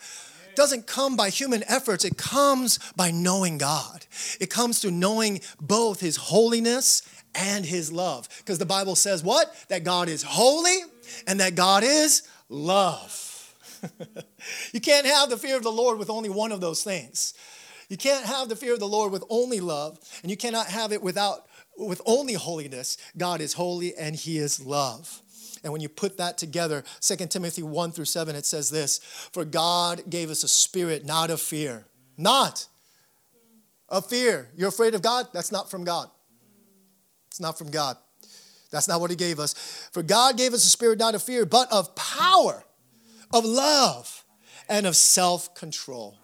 doesn't 0.55 0.88
come 0.88 1.15
by 1.15 1.29
human 1.29 1.63
efforts, 1.69 2.03
it 2.03 2.17
comes 2.17 2.79
by 2.98 3.12
knowing 3.12 3.57
God. 3.57 4.05
It 4.41 4.50
comes 4.50 4.79
through 4.79 4.91
knowing 4.91 5.39
both 5.62 6.01
His 6.01 6.17
holiness 6.17 7.01
and 7.33 7.65
His 7.65 7.91
love. 7.93 8.27
Because 8.39 8.57
the 8.57 8.65
Bible 8.65 8.95
says 8.95 9.24
what? 9.24 9.55
That 9.69 9.86
God 9.86 10.09
is 10.09 10.21
holy 10.21 10.79
and 11.27 11.39
that 11.39 11.55
God 11.55 11.83
is 11.86 12.24
love. 12.50 13.28
you 14.74 14.81
can't 14.81 15.05
have 15.05 15.29
the 15.29 15.38
fear 15.38 15.57
of 15.57 15.63
the 15.63 15.71
Lord 15.71 15.98
with 15.98 16.09
only 16.09 16.29
one 16.29 16.51
of 16.51 16.62
those 16.62 16.83
things. 16.83 17.33
You 17.89 17.98
can't 17.98 18.25
have 18.25 18.50
the 18.50 18.55
fear 18.55 18.74
of 18.74 18.79
the 18.79 18.88
Lord 18.88 19.12
with 19.12 19.24
only 19.29 19.59
love, 19.59 20.00
and 20.21 20.29
you 20.29 20.38
cannot 20.38 20.67
have 20.67 20.91
it 20.91 21.01
without 21.01 21.48
with 21.77 22.01
only 22.05 22.33
holiness. 22.33 22.98
God 23.17 23.41
is 23.41 23.53
holy 23.53 23.95
and 23.95 24.15
he 24.15 24.38
is 24.38 24.63
love. 24.63 25.21
And 25.63 25.74
when 25.74 25.81
you 25.81 25.89
put 25.89 26.17
that 26.17 26.38
together, 26.38 26.83
2 27.01 27.15
Timothy 27.27 27.63
1 27.63 27.91
through 27.91 28.05
7, 28.05 28.36
it 28.36 28.45
says 28.45 28.69
this 28.69 29.00
For 29.33 29.43
God 29.45 30.09
gave 30.09 30.29
us 30.29 30.43
a 30.43 30.48
spirit 30.48 31.05
not 31.05 31.29
of 31.29 31.41
fear, 31.41 31.86
not 32.17 32.67
of 33.88 34.05
fear. 34.05 34.50
You're 34.55 34.69
afraid 34.69 34.95
of 34.95 35.01
God? 35.01 35.27
That's 35.33 35.51
not 35.51 35.69
from 35.69 35.83
God. 35.83 36.09
It's 37.29 37.39
not 37.39 37.57
from 37.57 37.71
God. 37.71 37.98
That's 38.71 38.88
not 38.88 39.01
what 39.01 39.09
He 39.09 39.15
gave 39.15 39.39
us. 39.39 39.53
For 39.91 40.03
God 40.03 40.38
gave 40.38 40.53
us 40.53 40.65
a 40.65 40.69
spirit 40.69 41.00
not 41.00 41.15
of 41.15 41.24
fear, 41.24 41.45
but 41.45 41.71
of 41.71 41.95
power, 41.95 42.63
of 43.33 43.45
love, 43.45 44.25
and 44.67 44.86
of 44.86 44.95
self 44.95 45.53
control. 45.55 46.17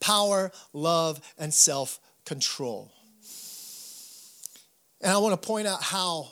Power, 0.00 0.50
love, 0.72 1.20
and 1.38 1.52
self 1.52 2.00
control. 2.24 2.92
And 5.00 5.12
I 5.12 5.18
want 5.18 5.40
to 5.40 5.46
point 5.46 5.66
out 5.66 5.82
how 5.82 6.28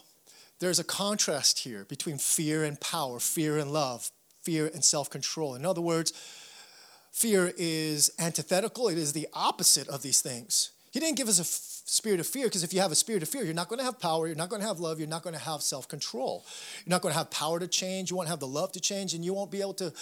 there's 0.60 0.78
a 0.78 0.84
contrast 0.84 1.60
here 1.60 1.84
between 1.84 2.18
fear 2.18 2.64
and 2.64 2.80
power, 2.80 3.18
fear 3.18 3.58
and 3.58 3.72
love, 3.72 4.10
fear 4.42 4.70
and 4.72 4.84
self 4.84 5.10
control. 5.10 5.54
In 5.54 5.66
other 5.66 5.80
words, 5.80 6.12
fear 7.12 7.52
is 7.56 8.10
antithetical, 8.18 8.88
it 8.88 8.98
is 8.98 9.12
the 9.12 9.28
opposite 9.32 9.88
of 9.88 10.02
these 10.02 10.20
things. 10.20 10.70
He 10.92 11.00
didn't 11.00 11.16
give 11.16 11.28
us 11.28 11.38
a 11.38 11.44
spirit 11.84 12.20
of 12.20 12.26
fear 12.26 12.46
because 12.46 12.62
if 12.62 12.72
you 12.72 12.80
have 12.80 12.92
a 12.92 12.96
spirit 12.96 13.22
of 13.22 13.28
fear, 13.28 13.44
you're 13.44 13.54
not 13.54 13.68
going 13.68 13.78
to 13.78 13.84
have 13.84 13.98
power, 13.98 14.26
you're 14.26 14.36
not 14.36 14.48
going 14.48 14.62
to 14.62 14.68
have 14.68 14.80
love, 14.80 14.98
you're 14.98 15.08
not 15.08 15.22
going 15.22 15.34
to 15.34 15.40
have 15.40 15.62
self 15.62 15.88
control. 15.88 16.44
You're 16.84 16.90
not 16.90 17.02
going 17.02 17.12
to 17.12 17.18
have 17.18 17.30
power 17.30 17.58
to 17.58 17.68
change, 17.68 18.10
you 18.10 18.16
won't 18.16 18.28
have 18.28 18.40
the 18.40 18.46
love 18.46 18.72
to 18.72 18.80
change, 18.80 19.14
and 19.14 19.24
you 19.24 19.34
won't 19.34 19.50
be 19.50 19.60
able 19.60 19.74
to 19.74 19.92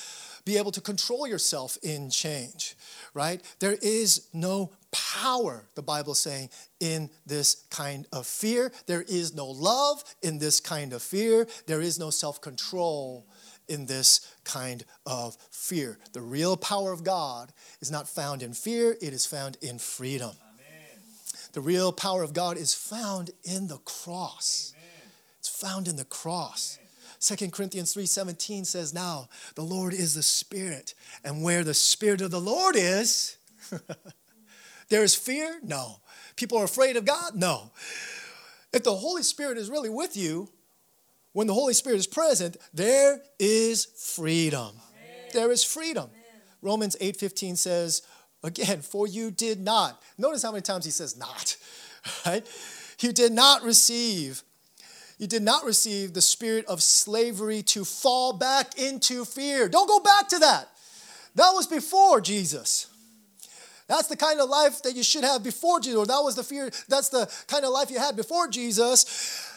be 0.44 0.56
able 0.56 0.72
to 0.72 0.80
control 0.80 1.26
yourself 1.26 1.76
in 1.82 2.10
change, 2.10 2.76
right? 3.12 3.42
There 3.58 3.76
is 3.82 4.28
no 4.32 4.72
power, 4.90 5.68
the 5.74 5.82
Bible 5.82 6.12
is 6.12 6.18
saying, 6.20 6.50
in 6.80 7.10
this 7.26 7.66
kind 7.70 8.06
of 8.12 8.26
fear. 8.26 8.72
There 8.86 9.02
is 9.02 9.34
no 9.34 9.46
love 9.46 10.02
in 10.22 10.38
this 10.38 10.60
kind 10.60 10.92
of 10.92 11.02
fear. 11.02 11.46
There 11.66 11.80
is 11.80 11.98
no 11.98 12.10
self 12.10 12.40
control 12.40 13.26
in 13.68 13.86
this 13.86 14.34
kind 14.44 14.84
of 15.06 15.36
fear. 15.50 15.98
The 16.12 16.22
real 16.22 16.56
power 16.56 16.92
of 16.92 17.04
God 17.04 17.52
is 17.80 17.90
not 17.90 18.08
found 18.08 18.42
in 18.42 18.54
fear, 18.54 18.96
it 19.00 19.12
is 19.12 19.26
found 19.26 19.58
in 19.60 19.78
freedom. 19.78 20.32
The 21.52 21.60
real 21.60 21.92
power 21.92 22.22
of 22.22 22.32
God 22.32 22.56
is 22.56 22.74
found 22.74 23.30
in 23.44 23.68
the 23.68 23.78
cross. 23.78 24.74
Amen. 24.76 25.12
It's 25.38 25.48
found 25.48 25.88
in 25.88 25.96
the 25.96 26.04
cross. 26.04 26.78
Second 27.18 27.48
2 27.48 27.56
Corinthians 27.56 27.92
3:17 27.94 28.64
says, 28.64 28.94
"Now 28.94 29.28
the 29.54 29.62
Lord 29.62 29.92
is 29.92 30.14
the 30.14 30.22
Spirit, 30.22 30.94
and 31.24 31.42
where 31.42 31.64
the 31.64 31.74
Spirit 31.74 32.20
of 32.20 32.30
the 32.30 32.40
Lord 32.40 32.76
is, 32.76 33.36
there 34.88 35.02
is 35.02 35.14
fear? 35.14 35.58
No. 35.62 36.00
People 36.36 36.58
are 36.58 36.64
afraid 36.64 36.96
of 36.96 37.04
God? 37.04 37.34
No. 37.34 37.72
If 38.72 38.84
the 38.84 38.96
Holy 38.96 39.22
Spirit 39.22 39.58
is 39.58 39.70
really 39.70 39.88
with 39.88 40.16
you, 40.16 40.48
when 41.32 41.46
the 41.46 41.54
Holy 41.54 41.74
Spirit 41.74 41.98
is 41.98 42.06
present, 42.06 42.56
there 42.72 43.22
is 43.38 43.84
freedom. 43.84 44.76
Amen. 44.76 45.30
There 45.32 45.50
is 45.50 45.64
freedom. 45.64 46.10
Amen. 46.10 46.42
Romans 46.62 46.96
8:15 47.00 47.56
says, 47.56 48.02
again, 48.42 48.82
for 48.82 49.06
you 49.06 49.30
did 49.30 49.60
not. 49.60 50.02
Notice 50.16 50.42
how 50.42 50.52
many 50.52 50.62
times 50.62 50.84
he 50.84 50.90
says 50.90 51.16
not, 51.16 51.56
right? 52.26 52.46
You 53.00 53.12
did 53.12 53.32
not 53.32 53.62
receive 53.62 54.42
you 55.18 55.26
did 55.26 55.42
not 55.42 55.64
receive 55.64 56.14
the 56.14 56.20
spirit 56.20 56.64
of 56.66 56.80
slavery 56.80 57.62
to 57.62 57.84
fall 57.84 58.32
back 58.32 58.78
into 58.78 59.24
fear. 59.24 59.68
Don't 59.68 59.88
go 59.88 59.98
back 59.98 60.28
to 60.28 60.38
that. 60.38 60.68
That 61.34 61.50
was 61.50 61.66
before 61.66 62.20
Jesus. 62.20 62.86
That's 63.88 64.06
the 64.06 64.16
kind 64.16 64.38
of 64.38 64.48
life 64.48 64.82
that 64.82 64.94
you 64.94 65.02
should 65.02 65.24
have 65.24 65.42
before 65.42 65.80
Jesus, 65.80 65.98
or 65.98 66.06
that 66.06 66.20
was 66.20 66.36
the 66.36 66.44
fear, 66.44 66.70
that's 66.88 67.08
the 67.08 67.28
kind 67.48 67.64
of 67.64 67.70
life 67.70 67.90
you 67.90 67.98
had 67.98 68.16
before 68.16 68.46
Jesus. 68.48 69.50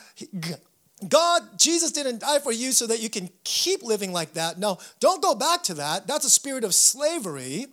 God, 1.08 1.44
Jesus 1.58 1.92
didn't 1.92 2.20
die 2.20 2.40
for 2.40 2.52
you 2.52 2.72
so 2.72 2.88
that 2.88 3.02
you 3.02 3.10
can 3.10 3.30
keep 3.44 3.84
living 3.84 4.14
like 4.14 4.34
that. 4.34 4.58
No, 4.58 4.80
don't 5.00 5.22
go 5.22 5.36
back 5.36 5.64
to 5.64 5.74
that. 5.76 6.08
That's 6.08 6.26
a 6.26 6.30
spirit 6.30 6.64
of 6.64 6.74
slavery. 6.74 7.68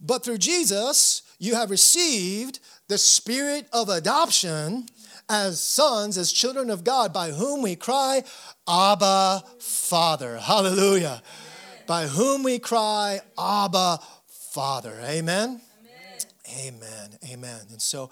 But 0.00 0.24
through 0.24 0.38
Jesus, 0.38 1.22
you 1.38 1.54
have 1.54 1.70
received 1.70 2.60
the 2.88 2.98
spirit 2.98 3.66
of 3.72 3.88
adoption 3.88 4.86
as 5.28 5.60
sons, 5.60 6.18
as 6.18 6.32
children 6.32 6.70
of 6.70 6.82
God, 6.82 7.12
by 7.12 7.30
whom 7.30 7.62
we 7.62 7.76
cry, 7.76 8.24
Abba, 8.68 9.44
Father. 9.60 10.38
Hallelujah. 10.38 11.22
Amen. 11.22 11.84
By 11.86 12.06
whom 12.06 12.42
we 12.42 12.58
cry, 12.58 13.20
Abba, 13.38 14.00
Father. 14.26 14.98
Amen. 15.04 15.60
Amen. 16.58 17.18
Amen. 17.30 17.60
And 17.70 17.80
so 17.80 18.10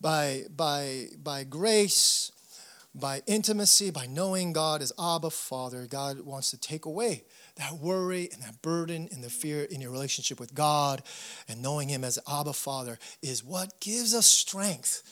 by 0.00 0.44
by 0.54 1.06
by 1.22 1.44
grace, 1.44 2.30
by 2.94 3.22
intimacy, 3.26 3.90
by 3.90 4.06
knowing 4.06 4.52
God 4.52 4.82
as 4.82 4.92
Abba 4.98 5.30
Father, 5.30 5.86
God 5.86 6.20
wants 6.20 6.50
to 6.50 6.58
take 6.58 6.84
away 6.84 7.24
that 7.56 7.74
worry 7.74 8.28
and 8.32 8.42
that 8.42 8.60
burden 8.62 9.08
and 9.12 9.22
the 9.22 9.30
fear 9.30 9.64
in 9.64 9.80
your 9.80 9.90
relationship 9.90 10.40
with 10.40 10.54
God 10.54 11.02
and 11.48 11.62
knowing 11.62 11.88
Him 11.88 12.04
as 12.04 12.18
Abba 12.30 12.52
Father 12.52 12.98
is 13.22 13.44
what 13.44 13.80
gives 13.80 14.14
us 14.14 14.26
strength. 14.26 15.02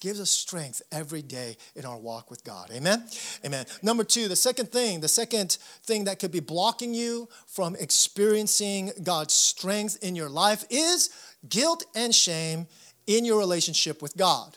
Gives 0.00 0.18
us 0.18 0.30
strength 0.30 0.80
every 0.90 1.20
day 1.20 1.58
in 1.76 1.84
our 1.84 1.98
walk 1.98 2.30
with 2.30 2.42
God. 2.42 2.70
Amen? 2.72 3.04
Amen. 3.44 3.66
Number 3.82 4.02
two, 4.02 4.28
the 4.28 4.36
second 4.36 4.72
thing, 4.72 5.00
the 5.00 5.08
second 5.08 5.58
thing 5.84 6.04
that 6.04 6.18
could 6.18 6.32
be 6.32 6.40
blocking 6.40 6.94
you 6.94 7.28
from 7.46 7.76
experiencing 7.76 8.92
God's 9.02 9.34
strength 9.34 9.98
in 10.02 10.16
your 10.16 10.30
life 10.30 10.64
is 10.70 11.10
guilt 11.50 11.84
and 11.94 12.14
shame 12.14 12.66
in 13.06 13.26
your 13.26 13.38
relationship 13.38 14.00
with 14.00 14.16
God. 14.16 14.56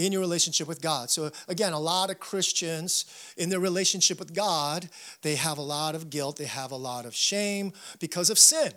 In 0.00 0.12
your 0.12 0.22
relationship 0.22 0.66
with 0.66 0.80
God. 0.80 1.10
So, 1.10 1.30
again, 1.46 1.74
a 1.74 1.78
lot 1.78 2.08
of 2.08 2.18
Christians 2.18 3.04
in 3.36 3.50
their 3.50 3.60
relationship 3.60 4.18
with 4.18 4.32
God, 4.32 4.88
they 5.20 5.36
have 5.36 5.58
a 5.58 5.62
lot 5.62 5.94
of 5.94 6.08
guilt, 6.08 6.38
they 6.38 6.46
have 6.46 6.70
a 6.70 6.76
lot 6.76 7.04
of 7.04 7.14
shame 7.14 7.74
because 7.98 8.30
of 8.30 8.38
sin. 8.38 8.72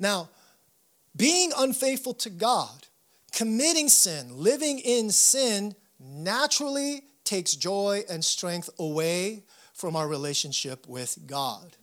Now, 0.00 0.30
being 1.14 1.52
unfaithful 1.56 2.12
to 2.14 2.30
God, 2.30 2.88
committing 3.32 3.88
sin, 3.88 4.30
living 4.32 4.80
in 4.80 5.10
sin, 5.10 5.76
naturally 6.00 7.04
takes 7.22 7.54
joy 7.54 8.02
and 8.10 8.24
strength 8.24 8.68
away 8.80 9.44
from 9.74 9.94
our 9.94 10.08
relationship 10.08 10.88
with 10.88 11.20
God. 11.24 11.76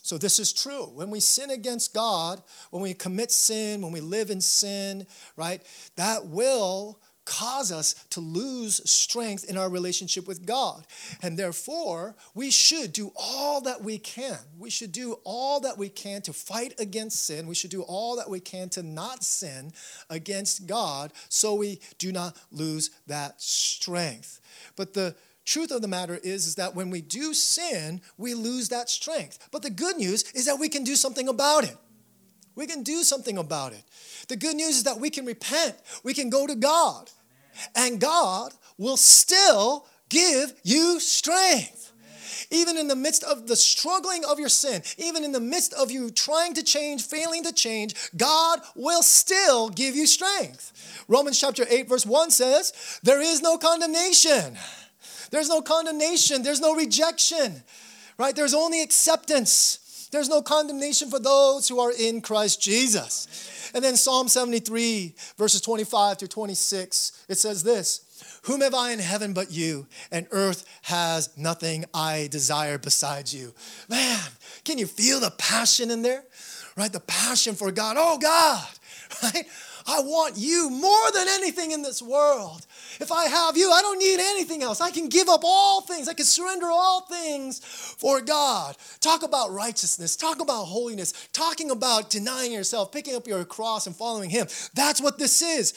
So, 0.00 0.16
this 0.16 0.38
is 0.38 0.54
true. 0.54 0.86
When 0.86 1.10
we 1.10 1.20
sin 1.20 1.50
against 1.50 1.92
God, 1.92 2.42
when 2.70 2.82
we 2.82 2.94
commit 2.94 3.30
sin, 3.30 3.82
when 3.82 3.92
we 3.92 4.00
live 4.00 4.30
in 4.30 4.40
sin, 4.40 5.06
right, 5.36 5.62
that 5.96 6.24
will 6.24 6.98
cause 7.24 7.72
us 7.72 7.94
to 8.10 8.20
lose 8.20 8.80
strength 8.88 9.44
in 9.44 9.56
our 9.56 9.68
relationship 9.68 10.26
with 10.26 10.46
God. 10.46 10.86
And 11.22 11.38
therefore, 11.38 12.14
we 12.34 12.50
should 12.50 12.92
do 12.92 13.12
all 13.16 13.60
that 13.62 13.82
we 13.82 13.98
can. 13.98 14.38
We 14.58 14.70
should 14.70 14.92
do 14.92 15.18
all 15.24 15.60
that 15.60 15.78
we 15.78 15.88
can 15.88 16.22
to 16.22 16.32
fight 16.32 16.74
against 16.78 17.24
sin. 17.24 17.46
We 17.46 17.54
should 17.54 17.70
do 17.70 17.82
all 17.82 18.16
that 18.16 18.30
we 18.30 18.40
can 18.40 18.68
to 18.70 18.82
not 18.82 19.24
sin 19.24 19.72
against 20.10 20.66
God 20.66 21.12
so 21.28 21.54
we 21.54 21.80
do 21.98 22.12
not 22.12 22.36
lose 22.52 22.90
that 23.06 23.40
strength. 23.40 24.40
But 24.76 24.94
the 24.94 25.14
truth 25.44 25.70
of 25.70 25.82
the 25.82 25.88
matter 25.88 26.18
is, 26.22 26.46
is 26.46 26.54
that 26.56 26.74
when 26.74 26.90
we 26.90 27.00
do 27.00 27.34
sin, 27.34 28.00
we 28.16 28.34
lose 28.34 28.68
that 28.70 28.88
strength. 28.88 29.48
But 29.50 29.62
the 29.62 29.70
good 29.70 29.96
news 29.96 30.24
is 30.32 30.46
that 30.46 30.58
we 30.58 30.68
can 30.68 30.84
do 30.84 30.96
something 30.96 31.28
about 31.28 31.64
it. 31.64 31.76
We 32.56 32.66
can 32.66 32.82
do 32.82 33.02
something 33.02 33.38
about 33.38 33.72
it. 33.72 33.82
The 34.28 34.36
good 34.36 34.56
news 34.56 34.76
is 34.76 34.84
that 34.84 35.00
we 35.00 35.10
can 35.10 35.26
repent, 35.26 35.76
we 36.02 36.14
can 36.14 36.30
go 36.30 36.46
to 36.46 36.54
God, 36.54 37.10
and 37.74 38.00
God 38.00 38.52
will 38.78 38.96
still 38.96 39.86
give 40.08 40.54
you 40.62 41.00
strength. 41.00 41.92
Even 42.50 42.76
in 42.76 42.88
the 42.88 42.96
midst 42.96 43.24
of 43.24 43.48
the 43.48 43.56
struggling 43.56 44.24
of 44.24 44.38
your 44.38 44.48
sin, 44.48 44.82
even 44.98 45.24
in 45.24 45.32
the 45.32 45.40
midst 45.40 45.72
of 45.74 45.90
you 45.90 46.10
trying 46.10 46.54
to 46.54 46.62
change, 46.62 47.04
failing 47.04 47.42
to 47.42 47.52
change, 47.52 47.94
God 48.16 48.60
will 48.76 49.02
still 49.02 49.70
give 49.70 49.96
you 49.96 50.06
strength. 50.06 51.04
Romans 51.08 51.40
chapter 51.40 51.64
8, 51.68 51.88
verse 51.88 52.06
1 52.06 52.30
says, 52.30 53.00
There 53.02 53.20
is 53.20 53.42
no 53.42 53.58
condemnation. 53.58 54.56
There's 55.30 55.48
no 55.48 55.62
condemnation. 55.62 56.42
There's 56.42 56.60
no 56.60 56.74
rejection, 56.74 57.62
right? 58.18 58.36
There's 58.36 58.54
only 58.54 58.82
acceptance. 58.82 59.78
There's 60.14 60.28
no 60.28 60.42
condemnation 60.42 61.10
for 61.10 61.18
those 61.18 61.66
who 61.66 61.80
are 61.80 61.90
in 61.90 62.20
Christ 62.20 62.62
Jesus. 62.62 63.72
And 63.74 63.82
then 63.82 63.96
Psalm 63.96 64.28
73, 64.28 65.12
verses 65.36 65.60
25 65.60 66.18
through 66.18 66.28
26, 66.28 67.24
it 67.28 67.36
says 67.36 67.64
this 67.64 68.40
whom 68.44 68.60
have 68.60 68.74
I 68.74 68.92
in 68.92 69.00
heaven 69.00 69.32
but 69.32 69.50
you? 69.50 69.88
And 70.12 70.28
earth 70.30 70.66
has 70.82 71.36
nothing 71.36 71.84
I 71.92 72.28
desire 72.30 72.78
besides 72.78 73.34
you. 73.34 73.54
Man, 73.88 74.20
can 74.64 74.78
you 74.78 74.86
feel 74.86 75.18
the 75.18 75.32
passion 75.32 75.90
in 75.90 76.02
there? 76.02 76.22
Right? 76.76 76.92
The 76.92 77.00
passion 77.00 77.56
for 77.56 77.72
God. 77.72 77.96
Oh, 77.98 78.16
God, 78.16 78.68
right? 79.24 79.46
I 79.86 80.00
want 80.00 80.36
you 80.38 80.70
more 80.70 81.10
than 81.12 81.28
anything 81.28 81.72
in 81.72 81.82
this 81.82 82.00
world. 82.00 82.66
If 83.00 83.12
I 83.12 83.26
have 83.26 83.56
you, 83.56 83.70
I 83.70 83.82
don't 83.82 83.98
need 83.98 84.18
anything 84.18 84.62
else. 84.62 84.80
I 84.80 84.90
can 84.90 85.08
give 85.08 85.28
up 85.28 85.42
all 85.44 85.82
things. 85.82 86.08
I 86.08 86.14
can 86.14 86.24
surrender 86.24 86.66
all 86.70 87.02
things 87.02 87.58
for 87.60 88.20
God. 88.22 88.76
Talk 89.00 89.22
about 89.22 89.52
righteousness. 89.52 90.16
Talk 90.16 90.40
about 90.40 90.64
holiness. 90.64 91.28
Talking 91.32 91.70
about 91.70 92.08
denying 92.08 92.52
yourself, 92.52 92.92
picking 92.92 93.14
up 93.14 93.26
your 93.26 93.44
cross 93.44 93.86
and 93.86 93.94
following 93.94 94.30
Him. 94.30 94.46
That's 94.74 95.02
what 95.02 95.18
this 95.18 95.42
is. 95.42 95.74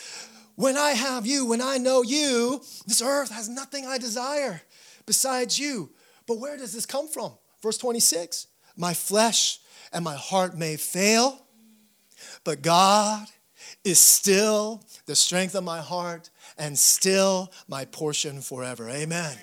When 0.56 0.78
I 0.78 0.92
have 0.92 1.26
you, 1.26 1.46
when 1.46 1.62
I 1.62 1.78
know 1.78 2.02
you, 2.02 2.62
this 2.86 3.02
earth 3.02 3.32
has 3.32 3.50
nothing 3.50 3.86
I 3.86 3.98
desire 3.98 4.62
besides 5.06 5.60
you. 5.60 5.92
But 6.28 6.40
where 6.40 6.58
does 6.58 6.74
this 6.74 6.86
come 6.86 7.08
from? 7.08 7.34
Verse 7.62 7.78
26 7.78 8.48
My 8.78 8.94
flesh 8.94 9.60
and 9.92 10.04
my 10.04 10.16
heart 10.16 10.58
may 10.58 10.78
fail, 10.78 11.46
but 12.44 12.62
God 12.62 13.28
is 13.88 14.00
still 14.00 14.82
the 15.06 15.16
strength 15.16 15.56
of 15.56 15.64
my 15.64 15.80
heart 15.80 16.30
and 16.58 16.78
still 16.78 17.52
my 17.68 17.86
portion 17.86 18.42
forever. 18.42 18.90
Amen. 18.90 19.38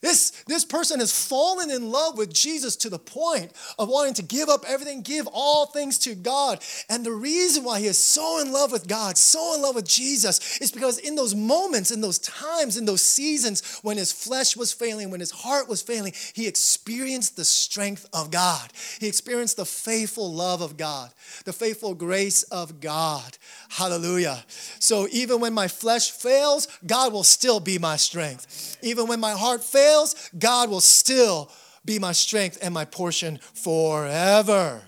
This, 0.00 0.30
this 0.46 0.64
person 0.64 1.00
has 1.00 1.12
fallen 1.12 1.70
in 1.70 1.90
love 1.90 2.18
with 2.18 2.32
Jesus 2.32 2.76
to 2.76 2.90
the 2.90 2.98
point 2.98 3.52
of 3.78 3.88
wanting 3.88 4.14
to 4.14 4.22
give 4.22 4.48
up 4.48 4.64
everything, 4.66 5.02
give 5.02 5.26
all 5.32 5.66
things 5.66 5.98
to 6.00 6.14
God. 6.14 6.62
And 6.88 7.04
the 7.04 7.12
reason 7.12 7.64
why 7.64 7.80
he 7.80 7.86
is 7.86 7.98
so 7.98 8.40
in 8.40 8.52
love 8.52 8.72
with 8.72 8.86
God, 8.86 9.16
so 9.16 9.54
in 9.54 9.62
love 9.62 9.74
with 9.74 9.88
Jesus, 9.88 10.58
is 10.58 10.70
because 10.70 10.98
in 10.98 11.14
those 11.14 11.34
moments, 11.34 11.90
in 11.90 12.00
those 12.00 12.18
times, 12.18 12.76
in 12.76 12.84
those 12.84 13.02
seasons 13.02 13.80
when 13.82 13.96
his 13.96 14.12
flesh 14.12 14.56
was 14.56 14.72
failing, 14.72 15.10
when 15.10 15.20
his 15.20 15.30
heart 15.30 15.68
was 15.68 15.82
failing, 15.82 16.12
he 16.34 16.46
experienced 16.46 17.36
the 17.36 17.44
strength 17.44 18.06
of 18.12 18.30
God. 18.30 18.72
He 19.00 19.08
experienced 19.08 19.56
the 19.56 19.66
faithful 19.66 20.32
love 20.32 20.60
of 20.60 20.76
God, 20.76 21.10
the 21.44 21.52
faithful 21.52 21.94
grace 21.94 22.42
of 22.44 22.80
God. 22.80 23.38
Hallelujah. 23.68 24.44
So 24.78 25.08
even 25.10 25.40
when 25.40 25.54
my 25.54 25.68
flesh 25.68 26.10
fails, 26.10 26.68
God 26.86 27.12
will 27.12 27.24
still 27.24 27.60
be 27.60 27.78
my 27.78 27.96
strength. 27.96 28.78
Even 28.82 29.06
when 29.06 29.20
my 29.20 29.32
heart 29.32 29.62
fails, 29.62 29.86
fails, 29.96 30.30
God 30.38 30.70
will 30.70 30.80
still 30.80 31.50
be 31.84 31.98
my 31.98 32.12
strength 32.12 32.58
and 32.62 32.74
my 32.74 32.84
portion 32.84 33.38
forever. 33.38 34.82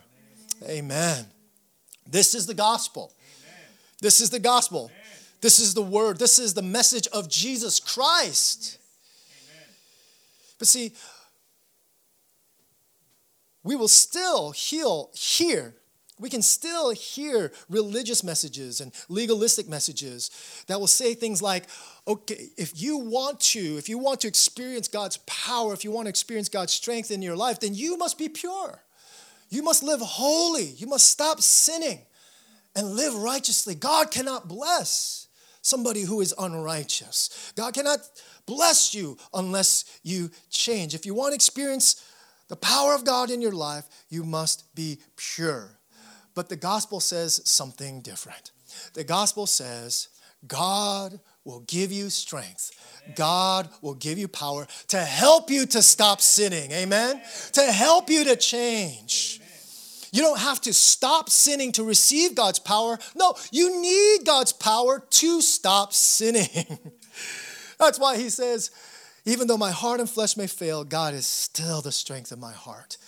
Amen. 0.69 1.27
This 2.07 2.35
is 2.35 2.47
the 2.47 2.55
gospel. 2.55 3.13
This 4.01 4.21
is 4.21 4.31
the 4.31 4.39
gospel. 4.39 4.91
This 5.41 5.59
is 5.59 5.75
the 5.75 5.83
word. 5.83 6.19
This 6.19 6.39
is 6.39 6.55
the 6.55 6.63
message 6.63 7.07
of 7.09 7.29
Jesus 7.29 7.79
Christ. 7.79 8.79
But 10.59 10.67
see, 10.67 10.93
we 13.63 13.77
will 13.77 13.89
still 13.89 14.51
heal 14.51 15.11
here 15.15 15.75
we 16.21 16.31
can 16.31 16.43
still 16.43 16.91
hear 16.91 17.53
religious 17.69 18.25
messages 18.25 18.81
and 18.81 18.93
legalistic 19.09 19.69
messages 19.69 20.31
that 20.67 20.81
will 20.81 20.87
say 20.87 21.15
things 21.15 21.41
like, 21.41 21.65
okay, 22.09 22.49
if 22.57 22.81
you 22.81 22.97
want 22.97 23.39
to, 23.39 23.77
if 23.77 23.89
you 23.89 23.99
want 23.99 24.21
to 24.21 24.29
experience 24.29 24.89
God's 24.89 25.19
power, 25.19 25.75
if 25.75 25.85
you 25.85 25.91
want 25.91 26.07
to 26.07 26.11
experience 26.11 26.49
God's 26.49 26.73
strength 26.73 27.11
in 27.11 27.21
your 27.21 27.37
life, 27.37 27.61
then 27.61 27.75
you 27.75 27.99
must 27.99 28.19
be 28.19 28.29
pure. 28.29 28.83
You 29.51 29.63
must 29.63 29.83
live 29.83 30.01
holy. 30.01 30.65
You 30.65 30.87
must 30.87 31.07
stop 31.07 31.41
sinning 31.41 32.01
and 32.75 32.97
live 32.97 33.15
righteously. 33.15 33.75
God 33.75 34.11
cannot 34.11 34.49
bless 34.49 35.29
somebody 35.61 36.03
who 36.03 36.21
is 36.21 36.35
unrighteous. 36.39 37.53
God 37.55 37.75
cannot 37.75 37.99
bless 38.47 38.95
you 38.95 39.19
unless 39.35 40.01
you 40.03 40.31
change. 40.49 40.95
If 40.95 41.05
you 41.05 41.13
want 41.13 41.33
to 41.33 41.35
experience 41.35 42.05
the 42.49 42.57
power 42.57 42.95
of 42.95 43.05
God 43.05 43.31
in 43.31 43.43
your 43.43 43.53
life, 43.53 43.85
you 44.09 44.25
must 44.25 44.75
be 44.75 44.99
pure. 45.17 45.79
But 46.35 46.49
the 46.49 46.57
gospel 46.57 47.01
says 47.01 47.43
something 47.45 48.01
different. 48.01 48.53
The 48.95 49.05
gospel 49.05 49.47
says, 49.47 50.09
God 50.47 51.21
will 51.49 51.61
give 51.61 51.91
you 51.91 52.11
strength. 52.11 52.73
God 53.17 53.71
will 53.81 53.95
give 53.95 54.19
you 54.19 54.29
power 54.29 54.67
to 54.89 54.99
help 54.99 55.51
you 55.51 55.65
to 55.65 55.83
stop 55.83 56.21
sinning. 56.21 56.71
Amen? 56.73 57.23
To 57.53 57.63
help 57.63 58.11
you 58.11 58.25
to 58.25 58.37
change. 58.37 59.41
You 60.13 60.21
don't 60.21 60.39
have 60.39 60.61
to 60.63 60.75
stop 60.75 61.31
sinning 61.31 61.73
to 61.73 61.85
receive 61.85 62.35
God's 62.35 62.59
power. 62.59 62.99
No, 63.17 63.35
you 63.51 63.81
need 63.81 64.27
God's 64.27 64.53
power 64.53 65.03
to 65.09 65.41
stop 65.41 65.95
sinning. 65.95 66.79
That's 67.79 67.99
why 67.99 68.19
he 68.19 68.29
says, 68.29 68.71
even 69.25 69.47
though 69.47 69.57
my 69.57 69.71
heart 69.71 70.01
and 70.01 70.09
flesh 70.09 70.37
may 70.37 70.47
fail, 70.47 70.85
God 70.85 71.15
is 71.15 71.27
still 71.27 71.81
the 71.81 71.93
strength 71.93 72.31
of 72.31 72.39
my 72.39 72.53
heart 72.53 72.99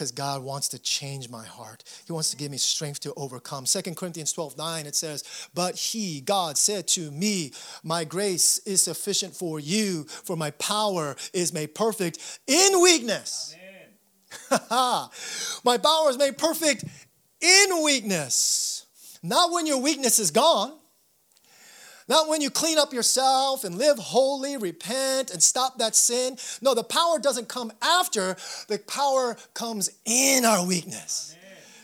because 0.00 0.12
God 0.12 0.42
wants 0.42 0.68
to 0.68 0.78
change 0.78 1.28
my 1.28 1.44
heart. 1.44 1.84
He 2.06 2.12
wants 2.14 2.30
to 2.30 2.36
give 2.38 2.50
me 2.50 2.56
strength 2.56 3.00
to 3.00 3.12
overcome. 3.18 3.66
2 3.66 3.82
Corinthians 3.94 4.32
12 4.32 4.56
9, 4.56 4.86
it 4.86 4.94
says, 4.94 5.22
But 5.52 5.76
He, 5.76 6.22
God, 6.22 6.56
said 6.56 6.88
to 6.88 7.10
me, 7.10 7.52
My 7.84 8.04
grace 8.04 8.56
is 8.64 8.80
sufficient 8.80 9.36
for 9.36 9.60
you, 9.60 10.04
for 10.04 10.36
my 10.36 10.52
power 10.52 11.16
is 11.34 11.52
made 11.52 11.74
perfect 11.74 12.40
in 12.46 12.80
weakness. 12.80 13.54
my 14.70 15.76
power 15.76 16.08
is 16.08 16.16
made 16.16 16.38
perfect 16.38 16.82
in 17.42 17.84
weakness. 17.84 18.86
Not 19.22 19.52
when 19.52 19.66
your 19.66 19.82
weakness 19.82 20.18
is 20.18 20.30
gone. 20.30 20.78
Not 22.10 22.26
when 22.26 22.40
you 22.40 22.50
clean 22.50 22.76
up 22.76 22.92
yourself 22.92 23.62
and 23.62 23.78
live 23.78 23.96
holy, 23.96 24.56
repent, 24.56 25.30
and 25.30 25.40
stop 25.40 25.78
that 25.78 25.94
sin. 25.94 26.36
No, 26.60 26.74
the 26.74 26.82
power 26.82 27.20
doesn't 27.20 27.48
come 27.48 27.70
after, 27.80 28.36
the 28.66 28.80
power 28.80 29.36
comes 29.54 29.90
in 30.04 30.44
our 30.44 30.66
weakness. 30.66 31.36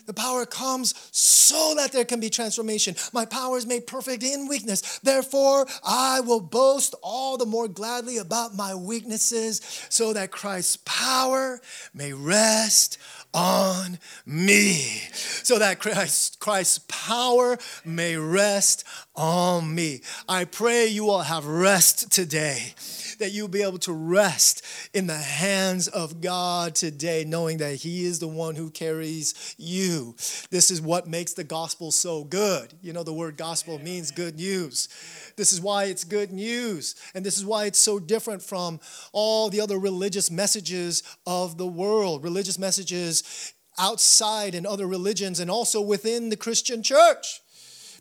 The 0.06 0.14
power 0.14 0.46
comes 0.46 0.94
so 1.12 1.74
that 1.76 1.92
there 1.92 2.04
can 2.04 2.20
be 2.20 2.30
transformation. 2.30 2.94
My 3.12 3.24
power 3.24 3.56
is 3.56 3.66
made 3.66 3.86
perfect 3.86 4.22
in 4.22 4.48
weakness. 4.48 4.98
Therefore, 5.00 5.66
I 5.84 6.20
will 6.20 6.40
boast 6.40 6.94
all 7.02 7.36
the 7.36 7.46
more 7.46 7.68
gladly 7.68 8.18
about 8.18 8.54
my 8.54 8.74
weaknesses 8.74 9.60
so 9.90 10.12
that 10.12 10.30
Christ's 10.30 10.78
power 10.84 11.60
may 11.92 12.12
rest 12.12 12.98
on 13.37 13.99
me 14.25 15.03
so 15.42 15.59
that 15.59 15.79
Christ, 15.79 16.40
Christ's 16.40 16.79
power 16.88 17.59
may 17.85 18.16
rest 18.16 18.83
on 19.14 19.75
me. 19.75 20.01
I 20.29 20.46
pray 20.46 20.87
you 20.87 21.05
will 21.05 21.20
have 21.20 21.46
rest 21.46 22.11
today, 22.11 22.75
that 23.18 23.33
you'll 23.33 23.48
be 23.48 23.62
able 23.62 23.79
to 23.79 23.92
rest 23.92 24.64
in 24.94 25.07
the 25.07 25.16
hands 25.16 25.88
of 25.88 26.20
God 26.20 26.74
today, 26.74 27.24
knowing 27.26 27.59
that 27.59 27.76
He 27.76 28.05
is 28.05 28.18
the 28.18 28.29
one 28.29 28.55
who 28.55 28.70
carries 28.70 29.55
you. 29.59 30.14
This 30.50 30.70
is 30.70 30.81
what 30.81 31.07
makes 31.07 31.33
the 31.33 31.44
gospel 31.44 31.90
so 31.90 32.24
good. 32.24 32.74
You 32.83 32.92
know, 32.92 33.02
the 33.02 33.12
word 33.12 33.37
gospel 33.37 33.79
means 33.79 34.11
good 34.11 34.37
news. 34.37 34.88
This 35.37 35.52
is 35.52 35.61
why 35.61 35.85
it's 35.85 36.05
good 36.05 36.33
news. 36.33 36.94
And 37.14 37.24
this 37.24 37.37
is 37.37 37.44
why 37.44 37.66
it's 37.66 37.79
so 37.79 37.98
different 37.98 38.42
from 38.42 38.81
all 39.12 39.48
the 39.48 39.61
other 39.61 39.79
religious 39.79 40.31
messages 40.31 41.02
of 41.26 41.59
the 41.59 41.66
world, 41.66 42.22
religious 42.24 42.59
messages 42.59 43.52
outside 43.79 44.55
in 44.55 44.66
other 44.66 44.87
religions 44.87 45.40
and 45.40 45.50
also 45.50 45.81
within 45.81 46.29
the 46.29 46.37
Christian 46.37 46.83
church. 46.83 47.40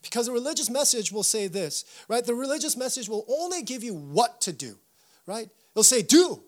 Because 0.01 0.27
the 0.27 0.31
religious 0.31 0.69
message 0.69 1.11
will 1.11 1.23
say 1.23 1.47
this, 1.47 1.83
right? 2.07 2.23
The 2.23 2.35
religious 2.35 2.77
message 2.77 3.09
will 3.09 3.25
only 3.27 3.63
give 3.63 3.83
you 3.83 3.95
what 3.95 4.39
to 4.41 4.53
do, 4.53 4.77
right? 5.25 5.49
It'll 5.73 5.83
say, 5.83 6.01
do, 6.01 6.41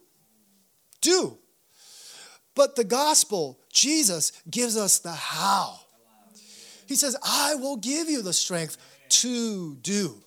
do. 1.01 1.37
But 2.55 2.75
the 2.75 2.83
gospel, 2.83 3.59
Jesus 3.71 4.31
gives 4.49 4.77
us 4.77 4.99
the 4.99 5.11
how. 5.11 5.79
He 6.87 6.95
says, 6.95 7.17
I 7.23 7.55
will 7.55 7.77
give 7.77 8.09
you 8.09 8.21
the 8.21 8.33
strength 8.33 8.77
to 9.09 9.75
do. 9.75 10.23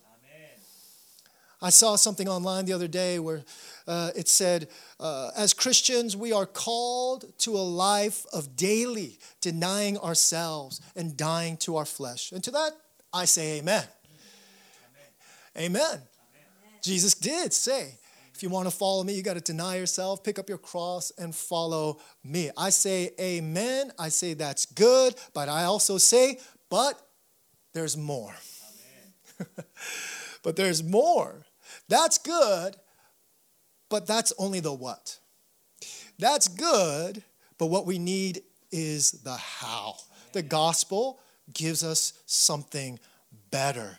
I 1.63 1.71
saw 1.71 1.97
something 1.97 2.29
online 2.29 2.65
the 2.65 2.73
other 2.73 2.89
day 2.89 3.19
where 3.19 3.43
uh, 3.87 4.11
it 4.17 4.29
said, 4.29 4.69
uh, 4.99 5.31
as 5.37 5.53
Christians, 5.53 6.17
we 6.17 6.33
are 6.33 6.47
called 6.47 7.27
to 7.41 7.53
a 7.53 7.61
life 7.61 8.25
of 8.33 8.57
daily 8.57 9.19
denying 9.41 9.99
ourselves 9.99 10.81
and 10.97 11.17
dying 11.17 11.57
to 11.59 11.77
our 11.77 11.85
flesh. 11.85 12.33
And 12.33 12.43
to 12.45 12.51
that, 12.53 12.71
I 13.13 13.27
say 13.27 13.59
amen. 13.59 13.85
Amen. 15.57 15.77
amen. 15.77 16.03
Jesus 16.83 17.15
did 17.15 17.53
say, 17.53 17.99
if 18.41 18.43
you 18.43 18.49
want 18.49 18.67
to 18.67 18.75
follow 18.75 19.05
me, 19.05 19.13
you 19.13 19.23
got 19.23 19.35
to 19.35 19.43
deny 19.43 19.77
yourself, 19.77 20.25
pick 20.25 20.39
up 20.39 20.49
your 20.49 20.57
cross, 20.57 21.13
and 21.19 21.35
follow 21.35 22.01
me. 22.25 22.51
I 22.57 22.71
say 22.71 23.11
amen. 23.21 23.93
I 23.99 24.09
say 24.09 24.33
that's 24.33 24.65
good, 24.65 25.15
but 25.35 25.51
I 25.51 25.65
also 25.65 25.99
say, 25.99 26.39
but 26.71 26.99
there's 27.75 27.99
more. 27.99 28.35
but 30.43 30.57
there's 30.57 30.83
more. 30.83 31.45
That's 31.91 32.17
good, 32.17 32.77
but 33.91 34.07
that's 34.07 34.33
only 34.39 34.61
the 34.61 34.73
what. 34.73 35.19
That's 36.19 36.49
good, 36.49 37.23
but 37.59 37.67
what 37.67 37.85
we 37.85 37.99
need 37.99 38.41
is 38.73 39.11
the 39.11 39.37
how. 39.37 39.97
The 40.33 40.41
gospel 40.41 41.21
gives 41.53 41.85
us 41.85 42.15
something 42.25 43.01
better. 43.51 43.99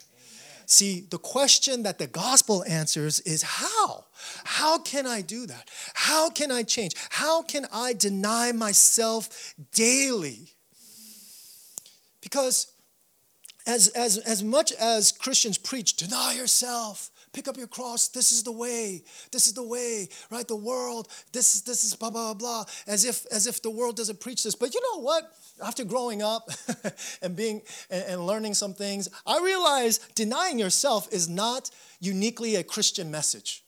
See, 0.72 1.02
the 1.02 1.18
question 1.18 1.84
that 1.84 2.00
the 2.00 2.08
gospel 2.08 2.64
answers 2.66 3.20
is 3.20 3.42
how? 3.42 4.06
How 4.46 4.80
can 4.80 5.06
I 5.06 5.22
do 5.22 5.46
that? 5.46 5.70
How 5.94 6.30
can 6.30 6.50
I 6.50 6.64
change? 6.64 6.94
How 7.10 7.42
can 7.42 7.68
I 7.74 7.92
deny 7.92 8.54
myself 8.54 9.54
daily? 9.74 10.54
Because 12.22 12.72
as, 13.68 13.90
as, 13.90 14.18
as 14.20 14.46
much 14.46 14.72
as 14.72 15.12
Christians 15.12 15.58
preach, 15.58 15.98
deny 15.98 16.36
yourself, 16.36 17.12
pick 17.34 17.48
up 17.48 17.58
your 17.58 17.68
cross, 17.68 18.08
this 18.10 18.32
is 18.32 18.44
the 18.44 18.52
way, 18.52 19.04
this 19.32 19.48
is 19.48 19.54
the 19.54 19.64
way, 19.64 20.10
right? 20.30 20.48
The 20.48 20.56
world, 20.56 21.08
this 21.32 21.56
is 21.56 21.62
this 21.64 21.84
is 21.84 21.96
blah 21.96 22.10
blah 22.10 22.34
blah, 22.34 22.66
as 22.88 23.06
if 23.06 23.26
as 23.32 23.48
if 23.48 23.62
the 23.62 23.70
world 23.70 23.96
doesn't 23.96 24.20
preach 24.20 24.44
this. 24.44 24.56
But 24.56 24.74
you 24.74 24.82
know 24.82 25.02
what? 25.02 25.32
After 25.64 25.84
growing 25.84 26.22
up 26.22 26.50
and 27.22 27.36
being 27.36 27.62
and, 27.90 28.04
and 28.06 28.28
learning 28.28 28.54
some 28.56 28.74
things, 28.74 29.10
I 29.26 29.40
realize 29.40 30.00
denying 30.16 30.60
yourself 30.60 31.08
is 31.12 31.30
not 31.30 31.70
uniquely 32.00 32.56
a 32.56 32.64
Christian 32.64 33.12
message. 33.12 33.64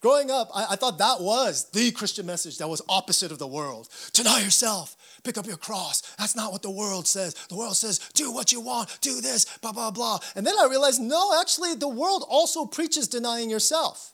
Growing 0.00 0.30
up, 0.30 0.48
I, 0.54 0.68
I, 0.70 0.76
thought 0.76 0.96
that 0.98 1.20
was 1.20 1.68
the 1.72 1.90
Christian 1.90 2.24
message 2.24 2.56
that 2.58 2.68
was 2.68 2.80
opposite 2.88 3.32
of 3.32 3.38
the 3.38 3.46
world. 3.46 3.90
Deny 4.14 4.40
yourself, 4.40 4.96
pick 5.24 5.38
up 5.38 5.46
your 5.46 5.56
cross. 5.56 6.02
That's 6.18 6.36
not 6.36 6.52
what 6.52 6.62
the 6.62 6.70
world 6.70 7.06
says. 7.06 7.34
The 7.48 7.56
world 7.56 7.76
says, 7.76 7.98
do 8.14 8.32
what 8.32 8.52
you 8.52 8.60
want, 8.60 8.98
do 9.00 9.20
this, 9.20 9.46
blah, 9.58 9.72
blah, 9.72 9.90
blah. 9.90 10.18
And 10.34 10.46
then 10.46 10.54
I 10.58 10.66
realized, 10.66 11.00
no, 11.00 11.38
actually, 11.40 11.74
the 11.74 11.88
world 11.88 12.24
also 12.28 12.66
preaches 12.66 13.08
denying 13.08 13.50
yourself, 13.50 14.12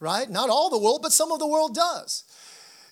right? 0.00 0.28
Not 0.28 0.50
all 0.50 0.70
the 0.70 0.78
world, 0.78 1.00
but 1.02 1.12
some 1.12 1.32
of 1.32 1.38
the 1.38 1.46
world 1.46 1.74
does. 1.74 2.24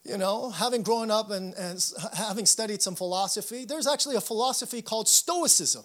You 0.04 0.16
know, 0.16 0.50
having 0.50 0.82
grown 0.82 1.10
up 1.10 1.30
and, 1.30 1.54
and 1.54 1.84
having 2.14 2.46
studied 2.46 2.80
some 2.80 2.94
philosophy, 2.94 3.66
there's 3.66 3.86
actually 3.86 4.16
a 4.16 4.20
philosophy 4.20 4.80
called 4.80 5.08
Stoicism. 5.08 5.84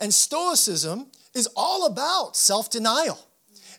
And 0.00 0.14
Stoicism 0.14 1.08
is 1.34 1.48
all 1.56 1.86
about 1.86 2.36
self 2.36 2.70
denial, 2.70 3.18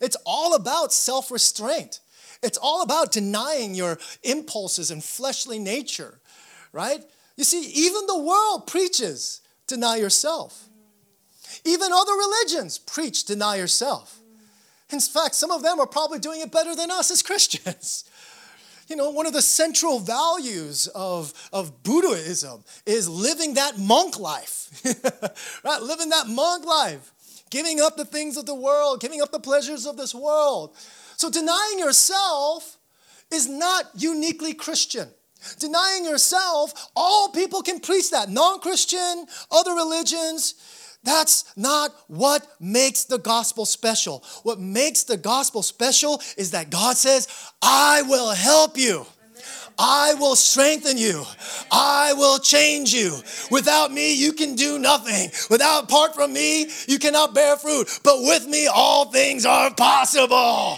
it's 0.02 0.18
all 0.26 0.56
about 0.56 0.92
self 0.92 1.32
restraint. 1.32 2.00
It's 2.44 2.58
all 2.58 2.82
about 2.82 3.12
denying 3.12 3.76
your 3.76 4.00
impulses 4.24 4.90
and 4.90 5.04
fleshly 5.04 5.60
nature 5.60 6.21
right? 6.72 7.04
You 7.38 7.44
see, 7.44 7.62
even 7.86 8.06
the 8.08 8.22
world 8.22 8.68
preaches 8.68 9.42
deny 9.68 9.98
yourself. 9.98 10.68
Even 11.66 11.92
other 11.92 12.14
religions 12.14 12.78
preach 12.78 13.26
deny 13.26 13.56
yourself. 13.56 14.20
In 14.92 15.00
fact, 15.00 15.36
some 15.36 15.52
of 15.52 15.64
them 15.64 15.80
are 15.80 15.88
probably 15.88 16.20
doing 16.20 16.42
it 16.42 16.52
better 16.52 16.76
than 16.76 16.92
us 16.92 17.12
as 17.12 17.22
Christians. 17.22 18.06
You 18.88 18.98
know, 18.98 19.10
one 19.10 19.26
of 19.26 19.32
the 19.32 19.42
central 19.42 20.00
values 20.00 20.88
of, 20.88 21.34
of 21.54 21.82
Buddhism 21.82 22.66
is 22.86 23.08
living 23.08 23.54
that 23.54 23.78
monk 23.78 24.20
life, 24.20 24.68
right? 25.64 25.82
Living 25.82 26.10
that 26.10 26.28
monk 26.28 26.66
life, 26.66 27.14
giving 27.50 27.80
up 27.80 27.96
the 27.96 28.04
things 28.04 28.36
of 28.36 28.46
the 28.46 28.56
world, 28.56 29.00
giving 29.00 29.22
up 29.22 29.32
the 29.32 29.40
pleasures 29.40 29.86
of 29.86 29.96
this 29.96 30.14
world. 30.14 30.76
So 31.16 31.30
denying 31.30 31.80
yourself 31.80 32.78
is 33.32 33.48
not 33.48 33.86
uniquely 33.96 34.54
Christian. 34.54 35.08
Denying 35.60 36.06
yourself, 36.06 36.92
all 36.96 37.30
people 37.30 37.62
can 37.62 37.80
preach 37.80 38.12
that. 38.12 38.30
Non 38.30 38.60
Christian, 38.60 39.26
other 39.52 39.74
religions. 39.74 40.56
That's 41.04 41.46
not 41.58 41.92
what 42.08 42.48
makes 42.60 43.06
the 43.06 43.18
gospel 43.18 43.66
special. 43.66 44.24
What 44.44 44.60
makes 44.60 45.04
the 45.04 45.18
gospel 45.18 45.64
special 45.64 46.22
is 46.38 46.52
that 46.52 46.70
God 46.70 46.96
says, 46.96 47.28
I 47.62 48.04
will 48.04 48.32
help 48.32 48.78
you. 48.78 49.06
I 49.80 50.14
will 50.16 50.36
strengthen 50.36 50.98
you. 50.98 51.24
I 51.72 52.14
will 52.14 52.38
change 52.38 52.94
you. 52.94 53.18
Without 53.50 53.92
me, 53.92 54.14
you 54.14 54.34
can 54.34 54.56
do 54.56 54.78
nothing. 54.78 55.32
Without 55.50 55.90
part 55.90 56.14
from 56.14 56.34
me, 56.34 56.68
you 56.88 57.00
cannot 57.00 57.34
bear 57.34 57.56
fruit. 57.56 58.00
But 58.04 58.20
with 58.20 58.48
me, 58.48 58.68
all 58.68 59.06
things 59.06 59.44
are 59.46 59.74
possible. 59.74 60.78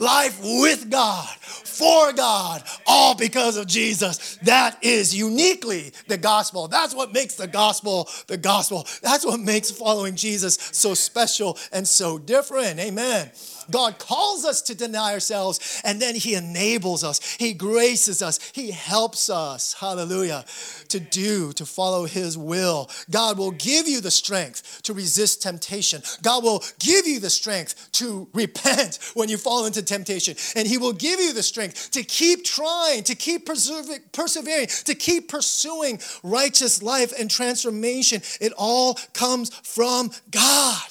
Life 0.00 0.40
with 0.42 0.90
God 0.90 1.28
for 1.72 2.12
God, 2.12 2.62
all 2.86 3.14
because 3.14 3.56
of 3.56 3.66
Jesus. 3.66 4.36
That 4.42 4.78
is 4.82 5.14
uniquely 5.14 5.92
the 6.08 6.18
gospel. 6.18 6.68
That's 6.68 6.94
what 6.94 7.12
makes 7.12 7.34
the 7.34 7.46
gospel 7.46 8.08
the 8.26 8.36
gospel. 8.36 8.86
That's 9.02 9.24
what 9.24 9.40
makes 9.40 9.70
following 9.70 10.14
Jesus 10.16 10.58
so 10.72 10.94
special 10.94 11.58
and 11.72 11.86
so 11.86 12.18
different. 12.18 12.78
Amen. 12.78 13.30
God 13.70 13.98
calls 13.98 14.44
us 14.44 14.62
to 14.62 14.74
deny 14.74 15.12
ourselves 15.12 15.80
and 15.84 16.00
then 16.00 16.14
He 16.14 16.34
enables 16.34 17.04
us. 17.04 17.36
He 17.36 17.54
graces 17.54 18.22
us. 18.22 18.38
He 18.52 18.70
helps 18.70 19.30
us, 19.30 19.74
hallelujah, 19.74 20.44
to 20.92 21.00
do, 21.00 21.52
to 21.52 21.66
follow 21.66 22.04
His 22.04 22.38
will. 22.38 22.88
God 23.10 23.36
will 23.38 23.50
give 23.50 23.88
you 23.88 24.00
the 24.00 24.10
strength 24.10 24.80
to 24.84 24.94
resist 24.94 25.42
temptation. 25.42 26.02
God 26.22 26.44
will 26.44 26.62
give 26.78 27.06
you 27.06 27.20
the 27.20 27.30
strength 27.30 27.90
to 27.92 28.28
repent 28.32 28.98
when 29.14 29.28
you 29.28 29.36
fall 29.36 29.66
into 29.66 29.82
temptation. 29.82 30.36
And 30.56 30.66
He 30.66 30.78
will 30.78 30.92
give 30.92 31.20
you 31.20 31.32
the 31.32 31.42
strength 31.42 31.90
to 31.92 32.02
keep 32.02 32.44
trying, 32.44 33.02
to 33.04 33.14
keep 33.14 33.46
persevering, 33.46 34.66
to 34.84 34.94
keep 34.94 35.28
pursuing 35.28 36.00
righteous 36.22 36.82
life 36.82 37.12
and 37.18 37.30
transformation. 37.30 38.22
It 38.40 38.52
all 38.56 38.98
comes 39.12 39.50
from 39.50 40.10
God. 40.30 40.82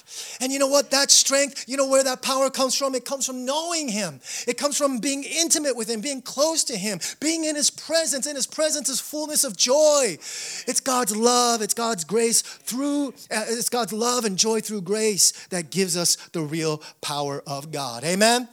And 0.41 0.51
you 0.51 0.59
know 0.59 0.67
what? 0.67 0.91
That 0.91 1.09
strength, 1.11 1.65
you 1.67 1.77
know 1.77 1.87
where 1.87 2.03
that 2.03 2.21
power 2.21 2.49
comes 2.49 2.75
from? 2.75 2.95
It 2.95 3.05
comes 3.05 3.25
from 3.25 3.45
knowing 3.45 3.87
Him. 3.87 4.19
It 4.47 4.57
comes 4.57 4.77
from 4.77 4.97
being 4.97 5.23
intimate 5.23 5.75
with 5.75 5.89
Him, 5.89 6.01
being 6.01 6.21
close 6.21 6.63
to 6.65 6.75
Him, 6.75 6.99
being 7.19 7.45
in 7.45 7.55
His 7.55 7.69
presence. 7.69 8.27
In 8.27 8.35
His 8.35 8.47
presence 8.47 8.89
is 8.89 8.99
fullness 8.99 9.43
of 9.43 9.55
joy. 9.55 9.90
It's 9.99 10.79
God's 10.79 11.15
love, 11.15 11.61
it's 11.61 11.73
God's 11.73 12.03
grace 12.03 12.41
through, 12.41 13.09
uh, 13.09 13.45
it's 13.47 13.69
God's 13.69 13.93
love 13.93 14.25
and 14.25 14.37
joy 14.37 14.61
through 14.61 14.81
grace 14.81 15.31
that 15.47 15.69
gives 15.71 15.97
us 15.97 16.15
the 16.33 16.41
real 16.41 16.81
power 17.01 17.43
of 17.45 17.71
God. 17.71 18.03
Amen? 18.03 18.47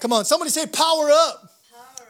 Come 0.00 0.12
on, 0.12 0.24
somebody 0.24 0.50
say, 0.50 0.66
Power 0.66 1.10
up. 1.10 1.52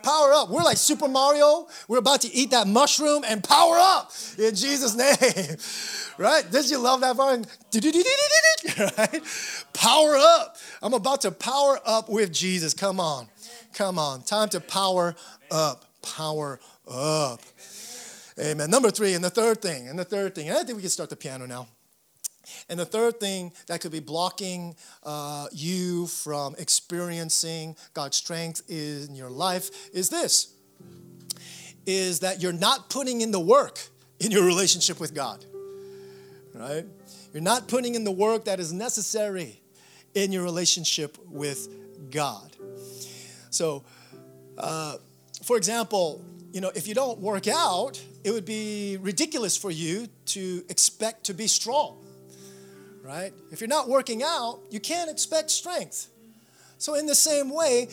Power 0.02 0.32
up. 0.32 0.50
We're 0.50 0.62
like 0.62 0.76
Super 0.76 1.08
Mario. 1.08 1.66
We're 1.88 1.98
about 1.98 2.20
to 2.20 2.32
eat 2.32 2.52
that 2.52 2.68
mushroom 2.68 3.24
and 3.26 3.42
power 3.42 3.76
up 3.76 4.12
in 4.38 4.54
Jesus' 4.54 4.94
name. 4.94 5.56
Right? 6.18 6.50
Did 6.50 6.70
you 6.70 6.78
love 6.78 7.02
that 7.02 7.14
part? 7.18 7.46
Right? 8.98 9.22
Power 9.74 10.16
up. 10.16 10.56
I'm 10.80 10.94
about 10.94 11.20
to 11.22 11.30
power 11.30 11.78
up 11.84 12.08
with 12.08 12.32
Jesus. 12.32 12.72
Come 12.72 13.00
on. 13.00 13.28
Come 13.74 13.98
on. 13.98 14.22
Time 14.22 14.48
to 14.50 14.60
power 14.60 15.14
up. 15.50 15.84
Power 16.00 16.58
up. 16.88 17.40
Amen. 18.38 18.70
Number 18.70 18.90
three, 18.90 19.14
and 19.14 19.24
the 19.24 19.30
third 19.30 19.62
thing, 19.62 19.88
and 19.88 19.98
the 19.98 20.04
third 20.04 20.34
thing, 20.34 20.48
and 20.48 20.58
I 20.58 20.62
think 20.62 20.76
we 20.76 20.82
can 20.82 20.90
start 20.90 21.08
the 21.08 21.16
piano 21.16 21.46
now. 21.46 21.68
And 22.68 22.78
the 22.78 22.84
third 22.84 23.18
thing 23.18 23.52
that 23.66 23.80
could 23.80 23.92
be 23.92 24.00
blocking 24.00 24.76
uh, 25.02 25.46
you 25.52 26.06
from 26.06 26.54
experiencing 26.58 27.76
God's 27.94 28.18
strength 28.18 28.62
in 28.68 29.14
your 29.14 29.30
life 29.30 29.90
is 29.92 30.10
this 30.10 30.52
is 31.86 32.20
that 32.20 32.42
you're 32.42 32.52
not 32.52 32.90
putting 32.90 33.20
in 33.20 33.30
the 33.30 33.40
work 33.40 33.78
in 34.18 34.32
your 34.32 34.44
relationship 34.44 34.98
with 34.98 35.14
God. 35.14 35.44
Right? 36.52 36.84
You're 37.32 37.42
not 37.42 37.68
putting 37.68 37.94
in 37.94 38.02
the 38.02 38.10
work 38.10 38.46
that 38.46 38.58
is 38.58 38.72
necessary 38.72 39.60
in 40.14 40.32
your 40.32 40.42
relationship 40.42 41.16
with 41.28 41.68
God. 42.10 42.56
So, 43.50 43.84
uh, 44.58 44.96
for 45.44 45.56
example, 45.56 46.24
you 46.52 46.60
know, 46.60 46.72
if 46.74 46.88
you 46.88 46.94
don't 46.94 47.20
work 47.20 47.46
out, 47.46 48.02
it 48.26 48.32
would 48.32 48.44
be 48.44 48.98
ridiculous 49.00 49.56
for 49.56 49.70
you 49.70 50.08
to 50.26 50.64
expect 50.68 51.24
to 51.24 51.34
be 51.34 51.46
strong 51.46 52.06
right? 53.06 53.32
If 53.52 53.60
you're 53.60 53.68
not 53.68 53.88
working 53.88 54.22
out, 54.24 54.60
you 54.68 54.80
can't 54.80 55.08
expect 55.08 55.50
strength. 55.50 56.08
So, 56.78 56.94
in 56.94 57.06
the 57.06 57.14
same 57.14 57.54
way, 57.54 57.88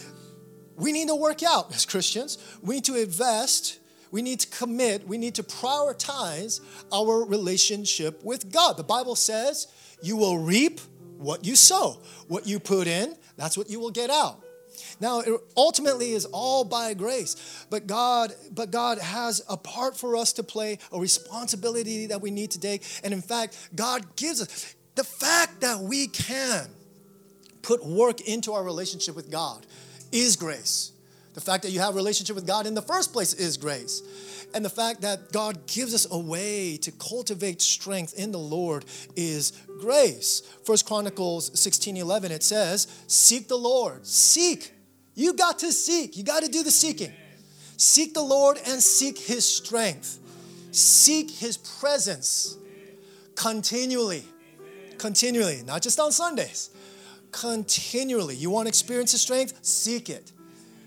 we 0.75 0.91
need 0.91 1.07
to 1.07 1.15
work 1.15 1.43
out 1.43 1.73
as 1.73 1.85
Christians. 1.85 2.37
We 2.61 2.75
need 2.75 2.85
to 2.85 2.95
invest, 2.95 3.79
we 4.11 4.21
need 4.21 4.39
to 4.39 4.47
commit, 4.47 5.07
we 5.07 5.17
need 5.17 5.35
to 5.35 5.43
prioritize 5.43 6.61
our 6.91 7.25
relationship 7.25 8.23
with 8.23 8.51
God. 8.51 8.75
The 8.75 8.83
Bible 8.83 9.15
says, 9.15 9.67
You 10.01 10.17
will 10.17 10.39
reap 10.39 10.81
what 11.17 11.45
you 11.45 11.55
sow. 11.55 12.01
What 12.27 12.47
you 12.47 12.59
put 12.59 12.87
in, 12.87 13.15
that's 13.37 13.57
what 13.57 13.69
you 13.69 13.79
will 13.79 13.91
get 13.91 14.09
out. 14.09 14.43
Now, 15.03 15.19
it 15.19 15.37
ultimately 15.57 16.13
is 16.13 16.23
all 16.23 16.63
by 16.63 16.93
grace, 16.93 17.65
but 17.69 17.87
God, 17.87 18.33
but 18.53 18.71
God 18.71 18.99
has 18.99 19.41
a 19.49 19.57
part 19.57 19.97
for 19.97 20.15
us 20.15 20.31
to 20.33 20.43
play, 20.43 20.79
a 20.93 20.97
responsibility 20.97 22.05
that 22.05 22.21
we 22.21 22.31
need 22.31 22.51
to 22.51 22.59
take. 22.59 22.83
And 23.03 23.13
in 23.13 23.21
fact, 23.21 23.57
God 23.75 24.15
gives 24.15 24.41
us 24.41 24.73
the 24.95 25.03
fact 25.03 25.59
that 25.59 25.81
we 25.81 26.07
can 26.07 26.69
put 27.63 27.85
work 27.85 28.21
into 28.21 28.53
our 28.53 28.63
relationship 28.63 29.13
with 29.13 29.29
God 29.29 29.65
is 30.13 30.37
grace. 30.37 30.93
The 31.33 31.41
fact 31.41 31.63
that 31.63 31.71
you 31.71 31.81
have 31.81 31.95
a 31.95 31.97
relationship 31.97 32.37
with 32.37 32.47
God 32.47 32.65
in 32.65 32.73
the 32.73 32.81
first 32.81 33.11
place 33.11 33.33
is 33.33 33.57
grace. 33.57 34.47
And 34.53 34.63
the 34.63 34.69
fact 34.69 35.01
that 35.01 35.33
God 35.33 35.67
gives 35.67 35.93
us 35.93 36.07
a 36.09 36.17
way 36.17 36.77
to 36.77 36.93
cultivate 36.93 37.61
strength 37.61 38.13
in 38.13 38.31
the 38.31 38.39
Lord 38.39 38.85
is 39.17 39.51
grace. 39.81 40.43
First 40.63 40.85
Chronicles 40.85 41.59
16 41.59 41.97
11, 41.97 42.31
it 42.31 42.41
says, 42.41 42.87
Seek 43.07 43.49
the 43.49 43.57
Lord. 43.57 44.07
Seek. 44.07 44.71
You 45.15 45.33
got 45.33 45.59
to 45.59 45.71
seek. 45.71 46.17
You 46.17 46.23
got 46.23 46.43
to 46.43 46.49
do 46.49 46.63
the 46.63 46.71
seeking. 46.71 47.13
Seek 47.77 48.13
the 48.13 48.21
Lord 48.21 48.57
and 48.67 48.81
seek 48.81 49.17
his 49.17 49.45
strength. 49.45 50.19
Seek 50.71 51.29
his 51.29 51.57
presence 51.57 52.57
continually. 53.35 54.23
Continually, 54.97 55.63
not 55.65 55.81
just 55.81 55.99
on 55.99 56.11
Sundays. 56.11 56.69
Continually. 57.31 58.35
You 58.35 58.49
want 58.49 58.67
to 58.67 58.69
experience 58.69 59.11
his 59.11 59.21
strength? 59.21 59.59
Seek 59.63 60.09
it. 60.09 60.31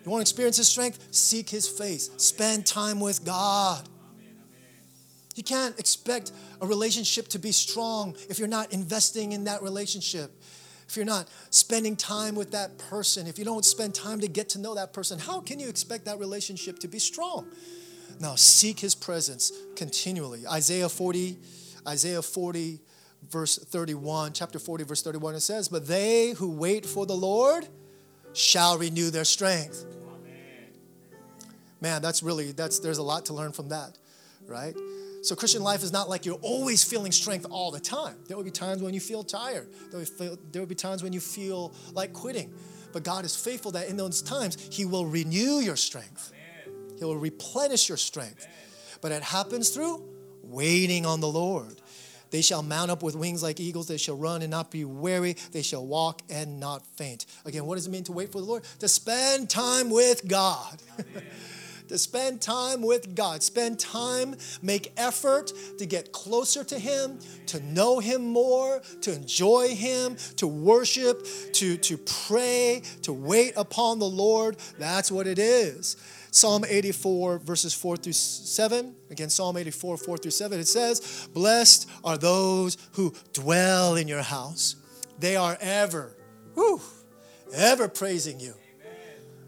You 0.06 0.12
want 0.12 0.24
to 0.24 0.30
experience 0.30 0.56
His 0.56 0.68
strength? 0.68 1.04
Seek 1.10 1.50
His 1.50 1.68
face. 1.68 2.10
Spend 2.16 2.64
time 2.64 3.00
with 3.00 3.24
God. 3.24 3.88
You 5.34 5.42
can't 5.42 5.76
expect 5.80 6.30
a 6.60 6.66
relationship 6.66 7.26
to 7.28 7.40
be 7.40 7.50
strong 7.50 8.14
if 8.30 8.38
you're 8.38 8.46
not 8.46 8.72
investing 8.72 9.32
in 9.32 9.44
that 9.44 9.62
relationship. 9.62 10.30
If 10.88 10.96
you're 10.96 11.04
not 11.04 11.28
spending 11.50 11.96
time 11.96 12.34
with 12.34 12.52
that 12.52 12.78
person, 12.78 13.26
if 13.26 13.38
you 13.38 13.44
don't 13.44 13.64
spend 13.64 13.94
time 13.94 14.20
to 14.20 14.28
get 14.28 14.50
to 14.50 14.58
know 14.58 14.74
that 14.74 14.92
person, 14.92 15.18
how 15.18 15.40
can 15.40 15.58
you 15.58 15.68
expect 15.68 16.04
that 16.04 16.18
relationship 16.18 16.78
to 16.80 16.88
be 16.88 16.98
strong? 16.98 17.46
Now, 18.20 18.34
seek 18.34 18.80
his 18.80 18.94
presence 18.94 19.52
continually. 19.74 20.46
Isaiah 20.46 20.88
40, 20.88 21.38
Isaiah 21.86 22.22
40, 22.22 22.80
verse 23.30 23.58
31, 23.58 24.32
chapter 24.32 24.58
40, 24.58 24.84
verse 24.84 25.02
31, 25.02 25.34
it 25.34 25.40
says, 25.40 25.68
But 25.68 25.86
they 25.86 26.30
who 26.30 26.50
wait 26.50 26.86
for 26.86 27.04
the 27.04 27.16
Lord 27.16 27.68
shall 28.32 28.78
renew 28.78 29.10
their 29.10 29.24
strength 29.24 29.84
Amen. 29.84 30.70
man, 31.80 32.02
that's 32.02 32.22
really, 32.22 32.52
that's, 32.52 32.78
there's 32.78 32.98
a 32.98 33.02
lot 33.02 33.26
to 33.26 33.34
learn 33.34 33.52
from 33.52 33.70
that, 33.70 33.98
right? 34.46 34.76
So 35.26 35.34
Christian 35.34 35.64
life 35.64 35.82
is 35.82 35.92
not 35.92 36.08
like 36.08 36.24
you're 36.24 36.38
always 36.40 36.84
feeling 36.84 37.10
strength 37.10 37.46
all 37.50 37.72
the 37.72 37.80
time. 37.80 38.14
There 38.28 38.36
will 38.36 38.44
be 38.44 38.52
times 38.52 38.80
when 38.80 38.94
you 38.94 39.00
feel 39.00 39.24
tired. 39.24 39.68
There 39.90 39.98
will, 39.98 40.06
feel, 40.06 40.38
there 40.52 40.62
will 40.62 40.68
be 40.68 40.76
times 40.76 41.02
when 41.02 41.12
you 41.12 41.18
feel 41.18 41.74
like 41.94 42.12
quitting. 42.12 42.54
But 42.92 43.02
God 43.02 43.24
is 43.24 43.34
faithful 43.34 43.72
that 43.72 43.88
in 43.88 43.96
those 43.96 44.22
times, 44.22 44.56
He 44.70 44.84
will 44.84 45.04
renew 45.04 45.58
your 45.58 45.74
strength. 45.74 46.32
He 46.96 47.04
will 47.04 47.16
replenish 47.16 47.88
your 47.88 47.98
strength. 47.98 48.46
But 49.00 49.10
it 49.10 49.24
happens 49.24 49.70
through 49.70 50.08
waiting 50.44 51.04
on 51.04 51.18
the 51.18 51.26
Lord. 51.26 51.82
They 52.30 52.40
shall 52.40 52.62
mount 52.62 52.92
up 52.92 53.02
with 53.02 53.16
wings 53.16 53.42
like 53.42 53.58
eagles. 53.58 53.88
They 53.88 53.96
shall 53.96 54.16
run 54.16 54.42
and 54.42 54.50
not 54.52 54.70
be 54.70 54.84
weary. 54.84 55.34
They 55.50 55.62
shall 55.62 55.84
walk 55.84 56.22
and 56.30 56.60
not 56.60 56.86
faint. 56.96 57.26
Again, 57.44 57.66
what 57.66 57.74
does 57.74 57.88
it 57.88 57.90
mean 57.90 58.04
to 58.04 58.12
wait 58.12 58.30
for 58.30 58.38
the 58.38 58.46
Lord? 58.46 58.62
To 58.78 58.86
spend 58.86 59.50
time 59.50 59.90
with 59.90 60.28
God. 60.28 60.80
to 61.88 61.98
spend 61.98 62.40
time 62.40 62.82
with 62.82 63.14
God. 63.14 63.42
Spend 63.42 63.78
time, 63.78 64.36
make 64.62 64.92
effort 64.96 65.52
to 65.78 65.86
get 65.86 66.12
closer 66.12 66.64
to 66.64 66.78
Him, 66.78 67.18
to 67.46 67.60
know 67.60 67.98
Him 67.98 68.26
more, 68.26 68.82
to 69.02 69.12
enjoy 69.12 69.74
Him, 69.74 70.16
to 70.36 70.46
worship, 70.46 71.26
to, 71.54 71.76
to 71.76 71.98
pray, 71.98 72.82
to 73.02 73.12
wait 73.12 73.54
upon 73.56 73.98
the 73.98 74.08
Lord. 74.08 74.56
That's 74.78 75.10
what 75.10 75.26
it 75.26 75.38
is. 75.38 75.96
Psalm 76.36 76.66
84, 76.68 77.38
verses 77.38 77.72
4 77.72 77.96
through 77.96 78.12
7. 78.12 78.94
Again, 79.10 79.30
Psalm 79.30 79.56
84, 79.56 79.96
4 79.96 80.18
through 80.18 80.30
7. 80.30 80.60
It 80.60 80.68
says, 80.68 81.28
Blessed 81.32 81.88
are 82.04 82.18
those 82.18 82.76
who 82.92 83.14
dwell 83.32 83.96
in 83.96 84.06
your 84.06 84.20
house. 84.20 84.76
They 85.18 85.36
are 85.36 85.56
ever, 85.60 86.14
whew, 86.54 86.80
ever 87.54 87.88
praising 87.88 88.38
you. 88.38 88.54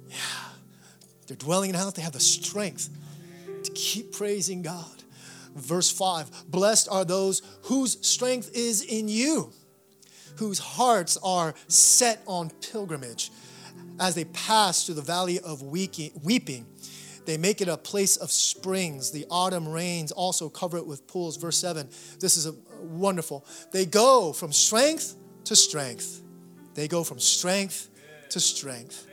Yeah. 0.08 0.16
They're 1.28 1.36
dwelling 1.36 1.70
in 1.70 1.76
house, 1.76 1.92
they 1.92 2.02
have 2.02 2.12
the 2.12 2.20
strength 2.20 2.88
to 3.62 3.70
keep 3.72 4.12
praising 4.12 4.62
God. 4.62 4.86
Verse 5.54 5.90
5 5.90 6.50
Blessed 6.50 6.88
are 6.90 7.04
those 7.04 7.42
whose 7.62 8.04
strength 8.06 8.50
is 8.54 8.82
in 8.82 9.08
you, 9.08 9.52
whose 10.36 10.58
hearts 10.58 11.18
are 11.22 11.54
set 11.68 12.22
on 12.26 12.50
pilgrimage. 12.50 13.30
As 14.00 14.14
they 14.14 14.24
pass 14.24 14.86
through 14.86 14.94
the 14.94 15.02
valley 15.02 15.40
of 15.40 15.62
weeping, 15.62 16.66
they 17.26 17.36
make 17.36 17.60
it 17.60 17.68
a 17.68 17.76
place 17.76 18.16
of 18.16 18.30
springs. 18.30 19.10
The 19.10 19.26
autumn 19.30 19.68
rains 19.68 20.12
also 20.12 20.48
cover 20.48 20.78
it 20.78 20.86
with 20.86 21.06
pools. 21.06 21.36
Verse 21.36 21.58
7 21.58 21.88
this 22.20 22.36
is 22.36 22.46
a, 22.46 22.54
wonderful. 22.80 23.44
They 23.72 23.84
go 23.86 24.32
from 24.32 24.52
strength 24.52 25.16
to 25.44 25.56
strength. 25.56 26.22
They 26.74 26.88
go 26.88 27.04
from 27.04 27.18
strength 27.18 27.90
to 28.30 28.40
strength. 28.40 29.06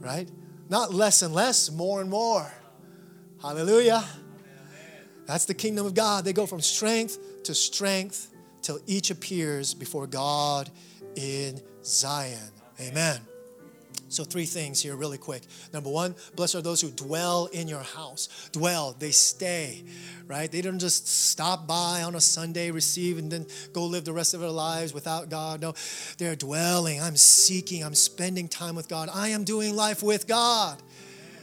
Right? 0.00 0.28
Not 0.74 0.92
less 0.92 1.22
and 1.22 1.32
less, 1.32 1.70
more 1.70 2.00
and 2.00 2.10
more. 2.10 2.52
Hallelujah. 3.40 4.04
That's 5.24 5.44
the 5.44 5.54
kingdom 5.54 5.86
of 5.86 5.94
God. 5.94 6.24
They 6.24 6.32
go 6.32 6.46
from 6.46 6.60
strength 6.60 7.44
to 7.44 7.54
strength 7.54 8.32
till 8.60 8.80
each 8.88 9.12
appears 9.12 9.72
before 9.72 10.08
God 10.08 10.68
in 11.14 11.60
Zion. 11.84 12.50
Amen. 12.80 13.20
So, 14.14 14.22
three 14.22 14.46
things 14.46 14.80
here, 14.80 14.94
really 14.94 15.18
quick. 15.18 15.42
Number 15.72 15.90
one, 15.90 16.14
blessed 16.36 16.54
are 16.54 16.62
those 16.62 16.80
who 16.80 16.90
dwell 16.90 17.46
in 17.46 17.66
your 17.66 17.82
house. 17.82 18.48
Dwell, 18.52 18.94
they 18.96 19.10
stay, 19.10 19.82
right? 20.28 20.50
They 20.50 20.60
don't 20.60 20.78
just 20.78 21.08
stop 21.08 21.66
by 21.66 22.02
on 22.04 22.14
a 22.14 22.20
Sunday, 22.20 22.70
receive, 22.70 23.18
and 23.18 23.28
then 23.28 23.44
go 23.72 23.84
live 23.84 24.04
the 24.04 24.12
rest 24.12 24.32
of 24.32 24.40
their 24.40 24.50
lives 24.50 24.94
without 24.94 25.30
God. 25.30 25.60
No, 25.60 25.74
they're 26.18 26.36
dwelling. 26.36 27.02
I'm 27.02 27.16
seeking, 27.16 27.82
I'm 27.82 27.96
spending 27.96 28.46
time 28.46 28.76
with 28.76 28.88
God. 28.88 29.08
I 29.12 29.30
am 29.30 29.42
doing 29.42 29.74
life 29.74 30.00
with 30.00 30.28
God. 30.28 30.80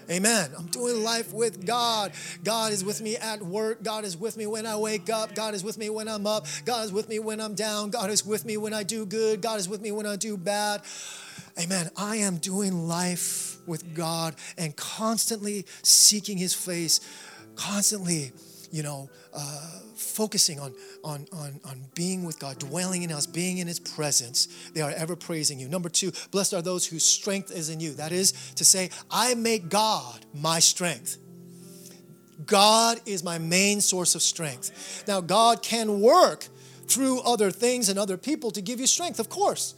Amen. 0.09 0.51
I'm 0.57 0.67
doing 0.67 1.03
life 1.03 1.33
with 1.33 1.65
God. 1.65 2.13
God 2.43 2.71
is 2.71 2.85
with 2.85 3.01
me 3.01 3.17
at 3.17 3.41
work. 3.41 3.83
God 3.83 4.05
is 4.05 4.17
with 4.17 4.37
me 4.37 4.45
when 4.45 4.65
I 4.65 4.77
wake 4.77 5.09
up. 5.09 5.35
God 5.35 5.53
is 5.55 5.63
with 5.63 5.77
me 5.77 5.89
when 5.89 6.07
I'm 6.07 6.25
up. 6.25 6.47
God 6.65 6.85
is 6.85 6.93
with 6.93 7.09
me 7.09 7.19
when 7.19 7.41
I'm 7.41 7.53
down. 7.53 7.89
God 7.89 8.09
is 8.09 8.25
with 8.25 8.45
me 8.45 8.57
when 8.57 8.73
I 8.73 8.83
do 8.83 9.05
good. 9.05 9.41
God 9.41 9.59
is 9.59 9.67
with 9.67 9.81
me 9.81 9.91
when 9.91 10.05
I 10.05 10.15
do 10.15 10.37
bad. 10.37 10.81
Amen. 11.61 11.91
I 11.95 12.15
am 12.15 12.37
doing 12.37 12.87
life 12.87 13.57
with 13.67 13.93
God 13.93 14.35
and 14.57 14.75
constantly 14.75 15.67
seeking 15.83 16.35
His 16.35 16.55
face, 16.55 17.01
constantly, 17.55 18.31
you 18.71 18.81
know, 18.81 19.11
uh, 19.31 19.69
focusing 19.95 20.59
on, 20.59 20.73
on, 21.03 21.27
on, 21.31 21.59
on 21.63 21.83
being 21.93 22.23
with 22.23 22.39
God, 22.39 22.57
dwelling 22.57 23.03
in 23.03 23.11
us, 23.11 23.27
being 23.27 23.59
in 23.59 23.67
His 23.67 23.79
presence. 23.79 24.47
They 24.73 24.81
are 24.81 24.89
ever 24.89 25.15
praising 25.15 25.59
you. 25.59 25.69
Number 25.69 25.87
two, 25.87 26.11
blessed 26.31 26.55
are 26.55 26.63
those 26.63 26.87
whose 26.87 27.03
strength 27.03 27.51
is 27.51 27.69
in 27.69 27.79
you. 27.79 27.93
That 27.93 28.11
is 28.11 28.31
to 28.55 28.65
say, 28.65 28.89
I 29.11 29.35
make 29.35 29.69
God 29.69 30.25
my 30.33 30.57
strength. 30.57 31.19
God 32.47 32.99
is 33.05 33.23
my 33.23 33.37
main 33.37 33.81
source 33.81 34.15
of 34.15 34.23
strength. 34.23 35.03
Now, 35.07 35.21
God 35.21 35.61
can 35.61 36.01
work 36.01 36.47
through 36.87 37.21
other 37.21 37.51
things 37.51 37.87
and 37.87 37.99
other 37.99 38.17
people 38.17 38.49
to 38.51 38.61
give 38.61 38.79
you 38.79 38.87
strength, 38.87 39.19
of 39.19 39.29
course 39.29 39.75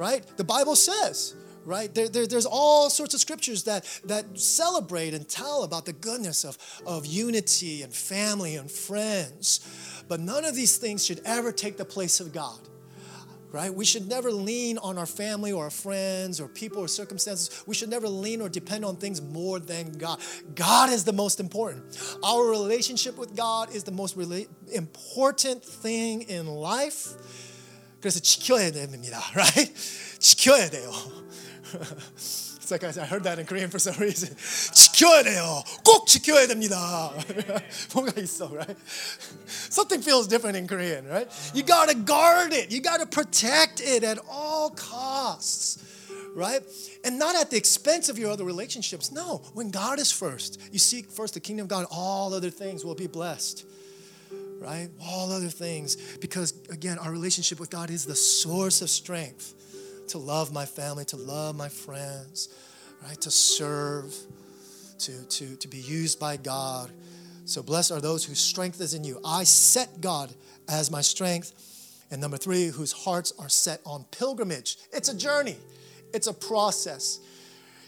right? 0.00 0.26
The 0.38 0.44
Bible 0.44 0.76
says, 0.76 1.34
right? 1.66 1.94
There, 1.94 2.08
there, 2.08 2.26
there's 2.26 2.46
all 2.46 2.88
sorts 2.88 3.12
of 3.12 3.20
scriptures 3.20 3.64
that, 3.64 3.84
that 4.06 4.40
celebrate 4.40 5.12
and 5.12 5.28
tell 5.28 5.62
about 5.62 5.84
the 5.84 5.92
goodness 5.92 6.42
of, 6.42 6.56
of 6.86 7.04
unity 7.04 7.82
and 7.82 7.92
family 7.92 8.56
and 8.56 8.70
friends. 8.70 9.60
But 10.08 10.20
none 10.20 10.46
of 10.46 10.56
these 10.56 10.78
things 10.78 11.04
should 11.04 11.20
ever 11.26 11.52
take 11.52 11.76
the 11.76 11.84
place 11.84 12.18
of 12.18 12.32
God. 12.32 12.58
Right? 13.52 13.74
We 13.74 13.84
should 13.84 14.08
never 14.08 14.30
lean 14.30 14.78
on 14.78 14.96
our 14.96 15.06
family 15.06 15.52
or 15.52 15.64
our 15.64 15.70
friends 15.70 16.40
or 16.40 16.48
people 16.48 16.78
or 16.78 16.88
circumstances. 16.88 17.62
We 17.66 17.74
should 17.74 17.90
never 17.90 18.08
lean 18.08 18.40
or 18.40 18.48
depend 18.48 18.86
on 18.86 18.96
things 18.96 19.20
more 19.20 19.58
than 19.58 19.92
God. 19.98 20.20
God 20.54 20.88
is 20.88 21.04
the 21.04 21.12
most 21.12 21.40
important. 21.40 21.98
Our 22.22 22.48
relationship 22.48 23.18
with 23.18 23.36
God 23.36 23.74
is 23.74 23.84
the 23.84 23.92
most 23.92 24.16
rela- 24.16 24.48
important 24.72 25.62
thing 25.62 26.22
in 26.22 26.46
life 26.46 27.49
그래서 27.99 28.19
지켜야 28.19 28.71
됩니다. 28.71 29.21
Right? 29.35 29.73
지켜야 30.19 30.69
돼요. 30.69 30.91
It's 32.65 32.71
like 32.71 32.83
I 32.83 33.05
heard 33.05 33.23
that 33.25 33.37
in 33.37 33.45
Korean 33.45 33.69
for 33.69 33.77
some 33.77 33.95
reason. 33.99 34.35
지켜야 34.73 35.21
돼요. 35.23 35.63
꼭 35.83 36.07
지켜야 36.07 36.47
됩니다. 36.47 37.13
뭔가 37.93 38.19
있어, 38.19 38.49
right? 38.51 38.75
Something 39.69 40.01
feels 40.01 40.27
different 40.27 40.57
in 40.57 40.65
Korean, 40.67 41.05
right? 41.07 41.29
You 41.53 41.61
gotta 41.61 41.93
guard 41.93 42.53
it. 42.53 42.71
You 42.71 42.81
gotta 42.81 43.05
protect 43.05 43.81
it 43.81 44.03
at 44.03 44.17
all 44.27 44.71
costs, 44.71 45.77
right? 46.35 46.63
And 47.03 47.19
not 47.19 47.35
at 47.35 47.51
the 47.51 47.57
expense 47.57 48.09
of 48.09 48.17
your 48.17 48.31
other 48.31 48.45
relationships. 48.45 49.11
No, 49.11 49.43
when 49.53 49.69
God 49.69 49.99
is 49.99 50.11
first, 50.11 50.59
you 50.71 50.79
seek 50.79 51.11
first 51.11 51.35
the 51.35 51.39
kingdom 51.39 51.65
of 51.65 51.69
God, 51.69 51.85
all 51.91 52.33
other 52.33 52.49
things 52.49 52.83
will 52.83 52.95
be 52.95 53.05
blessed 53.05 53.63
right? 54.60 54.88
All 55.02 55.32
other 55.32 55.48
things. 55.48 56.18
Because 56.18 56.52
again, 56.68 56.98
our 56.98 57.10
relationship 57.10 57.58
with 57.58 57.70
God 57.70 57.90
is 57.90 58.04
the 58.04 58.14
source 58.14 58.82
of 58.82 58.90
strength 58.90 59.54
to 60.08 60.18
love 60.18 60.52
my 60.52 60.66
family, 60.66 61.04
to 61.06 61.16
love 61.16 61.56
my 61.56 61.68
friends, 61.68 62.48
right? 63.02 63.20
To 63.22 63.30
serve, 63.30 64.14
to, 64.98 65.24
to, 65.28 65.56
to 65.56 65.68
be 65.68 65.78
used 65.78 66.20
by 66.20 66.36
God. 66.36 66.90
So 67.46 67.62
blessed 67.62 67.90
are 67.92 68.00
those 68.00 68.24
whose 68.24 68.38
strength 68.38 68.80
is 68.80 68.94
in 68.94 69.02
you. 69.02 69.20
I 69.24 69.44
set 69.44 70.00
God 70.00 70.32
as 70.68 70.90
my 70.90 71.00
strength. 71.00 71.54
And 72.10 72.20
number 72.20 72.36
three, 72.36 72.66
whose 72.66 72.92
hearts 72.92 73.32
are 73.38 73.48
set 73.48 73.80
on 73.86 74.04
pilgrimage. 74.10 74.76
It's 74.92 75.08
a 75.08 75.16
journey, 75.16 75.56
it's 76.12 76.26
a 76.26 76.34
process. 76.34 77.20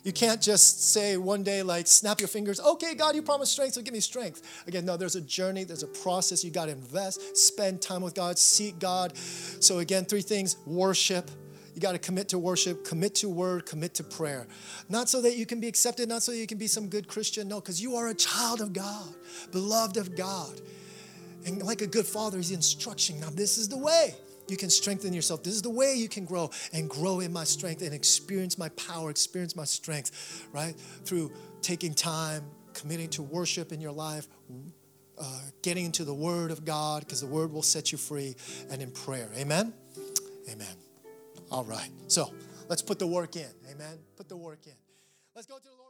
You 0.03 0.13
can't 0.13 0.41
just 0.41 0.91
say 0.93 1.17
one 1.17 1.45
day, 1.45 1.63
like, 1.63 1.87
snap 1.87 2.21
your 2.21 2.29
fingers, 2.29 2.59
okay, 2.59 2.95
God, 2.95 3.15
you 3.15 3.23
promised 3.23 3.53
strength, 3.53 3.75
so 3.75 3.83
give 3.83 3.95
me 3.95 4.01
strength. 4.01 4.65
Again, 4.67 4.85
no, 4.85 4.97
there's 4.97 5.15
a 5.15 5.21
journey, 5.21 5.63
there's 5.63 5.85
a 5.85 5.89
process. 5.89 6.43
You 6.43 6.51
got 6.51 6.67
to 6.67 6.73
invest, 6.73 7.37
spend 7.37 7.81
time 7.81 8.03
with 8.03 8.15
God, 8.15 8.37
seek 8.39 8.81
God. 8.81 9.17
So, 9.17 9.79
again, 9.79 10.05
three 10.05 10.23
things 10.23 10.57
worship. 10.67 11.31
You 11.75 11.81
got 11.81 11.93
to 11.93 11.99
commit 11.99 12.29
to 12.31 12.39
worship, 12.39 12.85
commit 12.85 13.15
to 13.17 13.29
word, 13.29 13.65
commit 13.65 13.95
to 13.95 14.05
prayer. 14.05 14.47
Not 14.89 15.09
so 15.09 15.23
that 15.23 15.37
you 15.37 15.47
can 15.47 15.61
be 15.61 15.69
accepted, 15.69 16.09
not 16.09 16.23
so 16.23 16.33
that 16.33 16.39
you 16.39 16.47
can 16.47 16.59
be 16.59 16.67
some 16.67 16.89
good 16.89 17.07
Christian. 17.07 17.49
No, 17.49 17.61
because 17.61 17.81
you 17.81 17.97
are 17.97 18.09
a 18.09 18.15
child 18.15 18.61
of 18.61 18.73
God, 18.73 19.15
beloved 19.53 19.97
of 19.97 20.17
God. 20.17 20.61
And 21.47 21.63
like 21.63 21.81
a 21.81 21.87
good 21.87 22.07
father, 22.07 22.39
he's 22.39 22.51
instruction. 22.51 23.21
Now, 23.21 23.31
this 23.31 23.57
is 23.57 23.69
the 23.69 23.79
way 23.79 24.15
you 24.53 24.59
can 24.59 24.71
strengthen 24.71 25.15
yourself. 25.15 25.43
This 25.43 25.55
is 25.55 25.63
the 25.63 25.71
way 25.71 25.95
you 25.95 26.09
can 26.09 26.27
grow 26.27 26.51
and 26.75 26.89
grow 26.89 27.21
in 27.21 27.33
my 27.33 27.43
strength 27.43 27.81
and 27.81 27.95
experience 27.95 28.59
my 28.59 28.69
power, 28.71 29.11
experience 29.11 29.57
my 29.57 29.65
strength, 29.65 30.47
right? 30.53 30.77
Through 31.05 31.33
taking 31.63 31.95
time, 31.95 32.45
committing 32.75 33.09
to 33.11 33.23
worship 33.23 33.73
in 33.73 33.81
your 33.81 33.93
life, 33.93 34.29
uh, 35.19 35.41
getting 35.63 35.87
into 35.87 36.05
the 36.05 36.15
Word 36.15 36.51
of 36.51 36.65
God, 36.67 37.01
because 37.01 37.21
the 37.21 37.27
Word 37.27 37.51
will 37.51 37.63
set 37.63 37.93
you 37.93 37.99
free, 37.99 38.37
and 38.71 38.83
in 38.83 38.91
prayer. 38.91 39.31
Amen? 39.37 39.73
Amen. 40.51 40.77
All 41.51 41.65
right. 41.65 41.91
So 42.09 42.31
let's 42.69 42.83
put 42.83 42.99
the 42.99 43.07
work 43.07 43.37
in. 43.37 43.51
Amen. 43.71 43.99
Put 44.17 44.29
the 44.29 44.37
work 44.37 44.67
in. 44.67 44.75
Let's 45.35 45.47
go 45.47 45.57
to 45.57 45.65
the. 45.65 45.82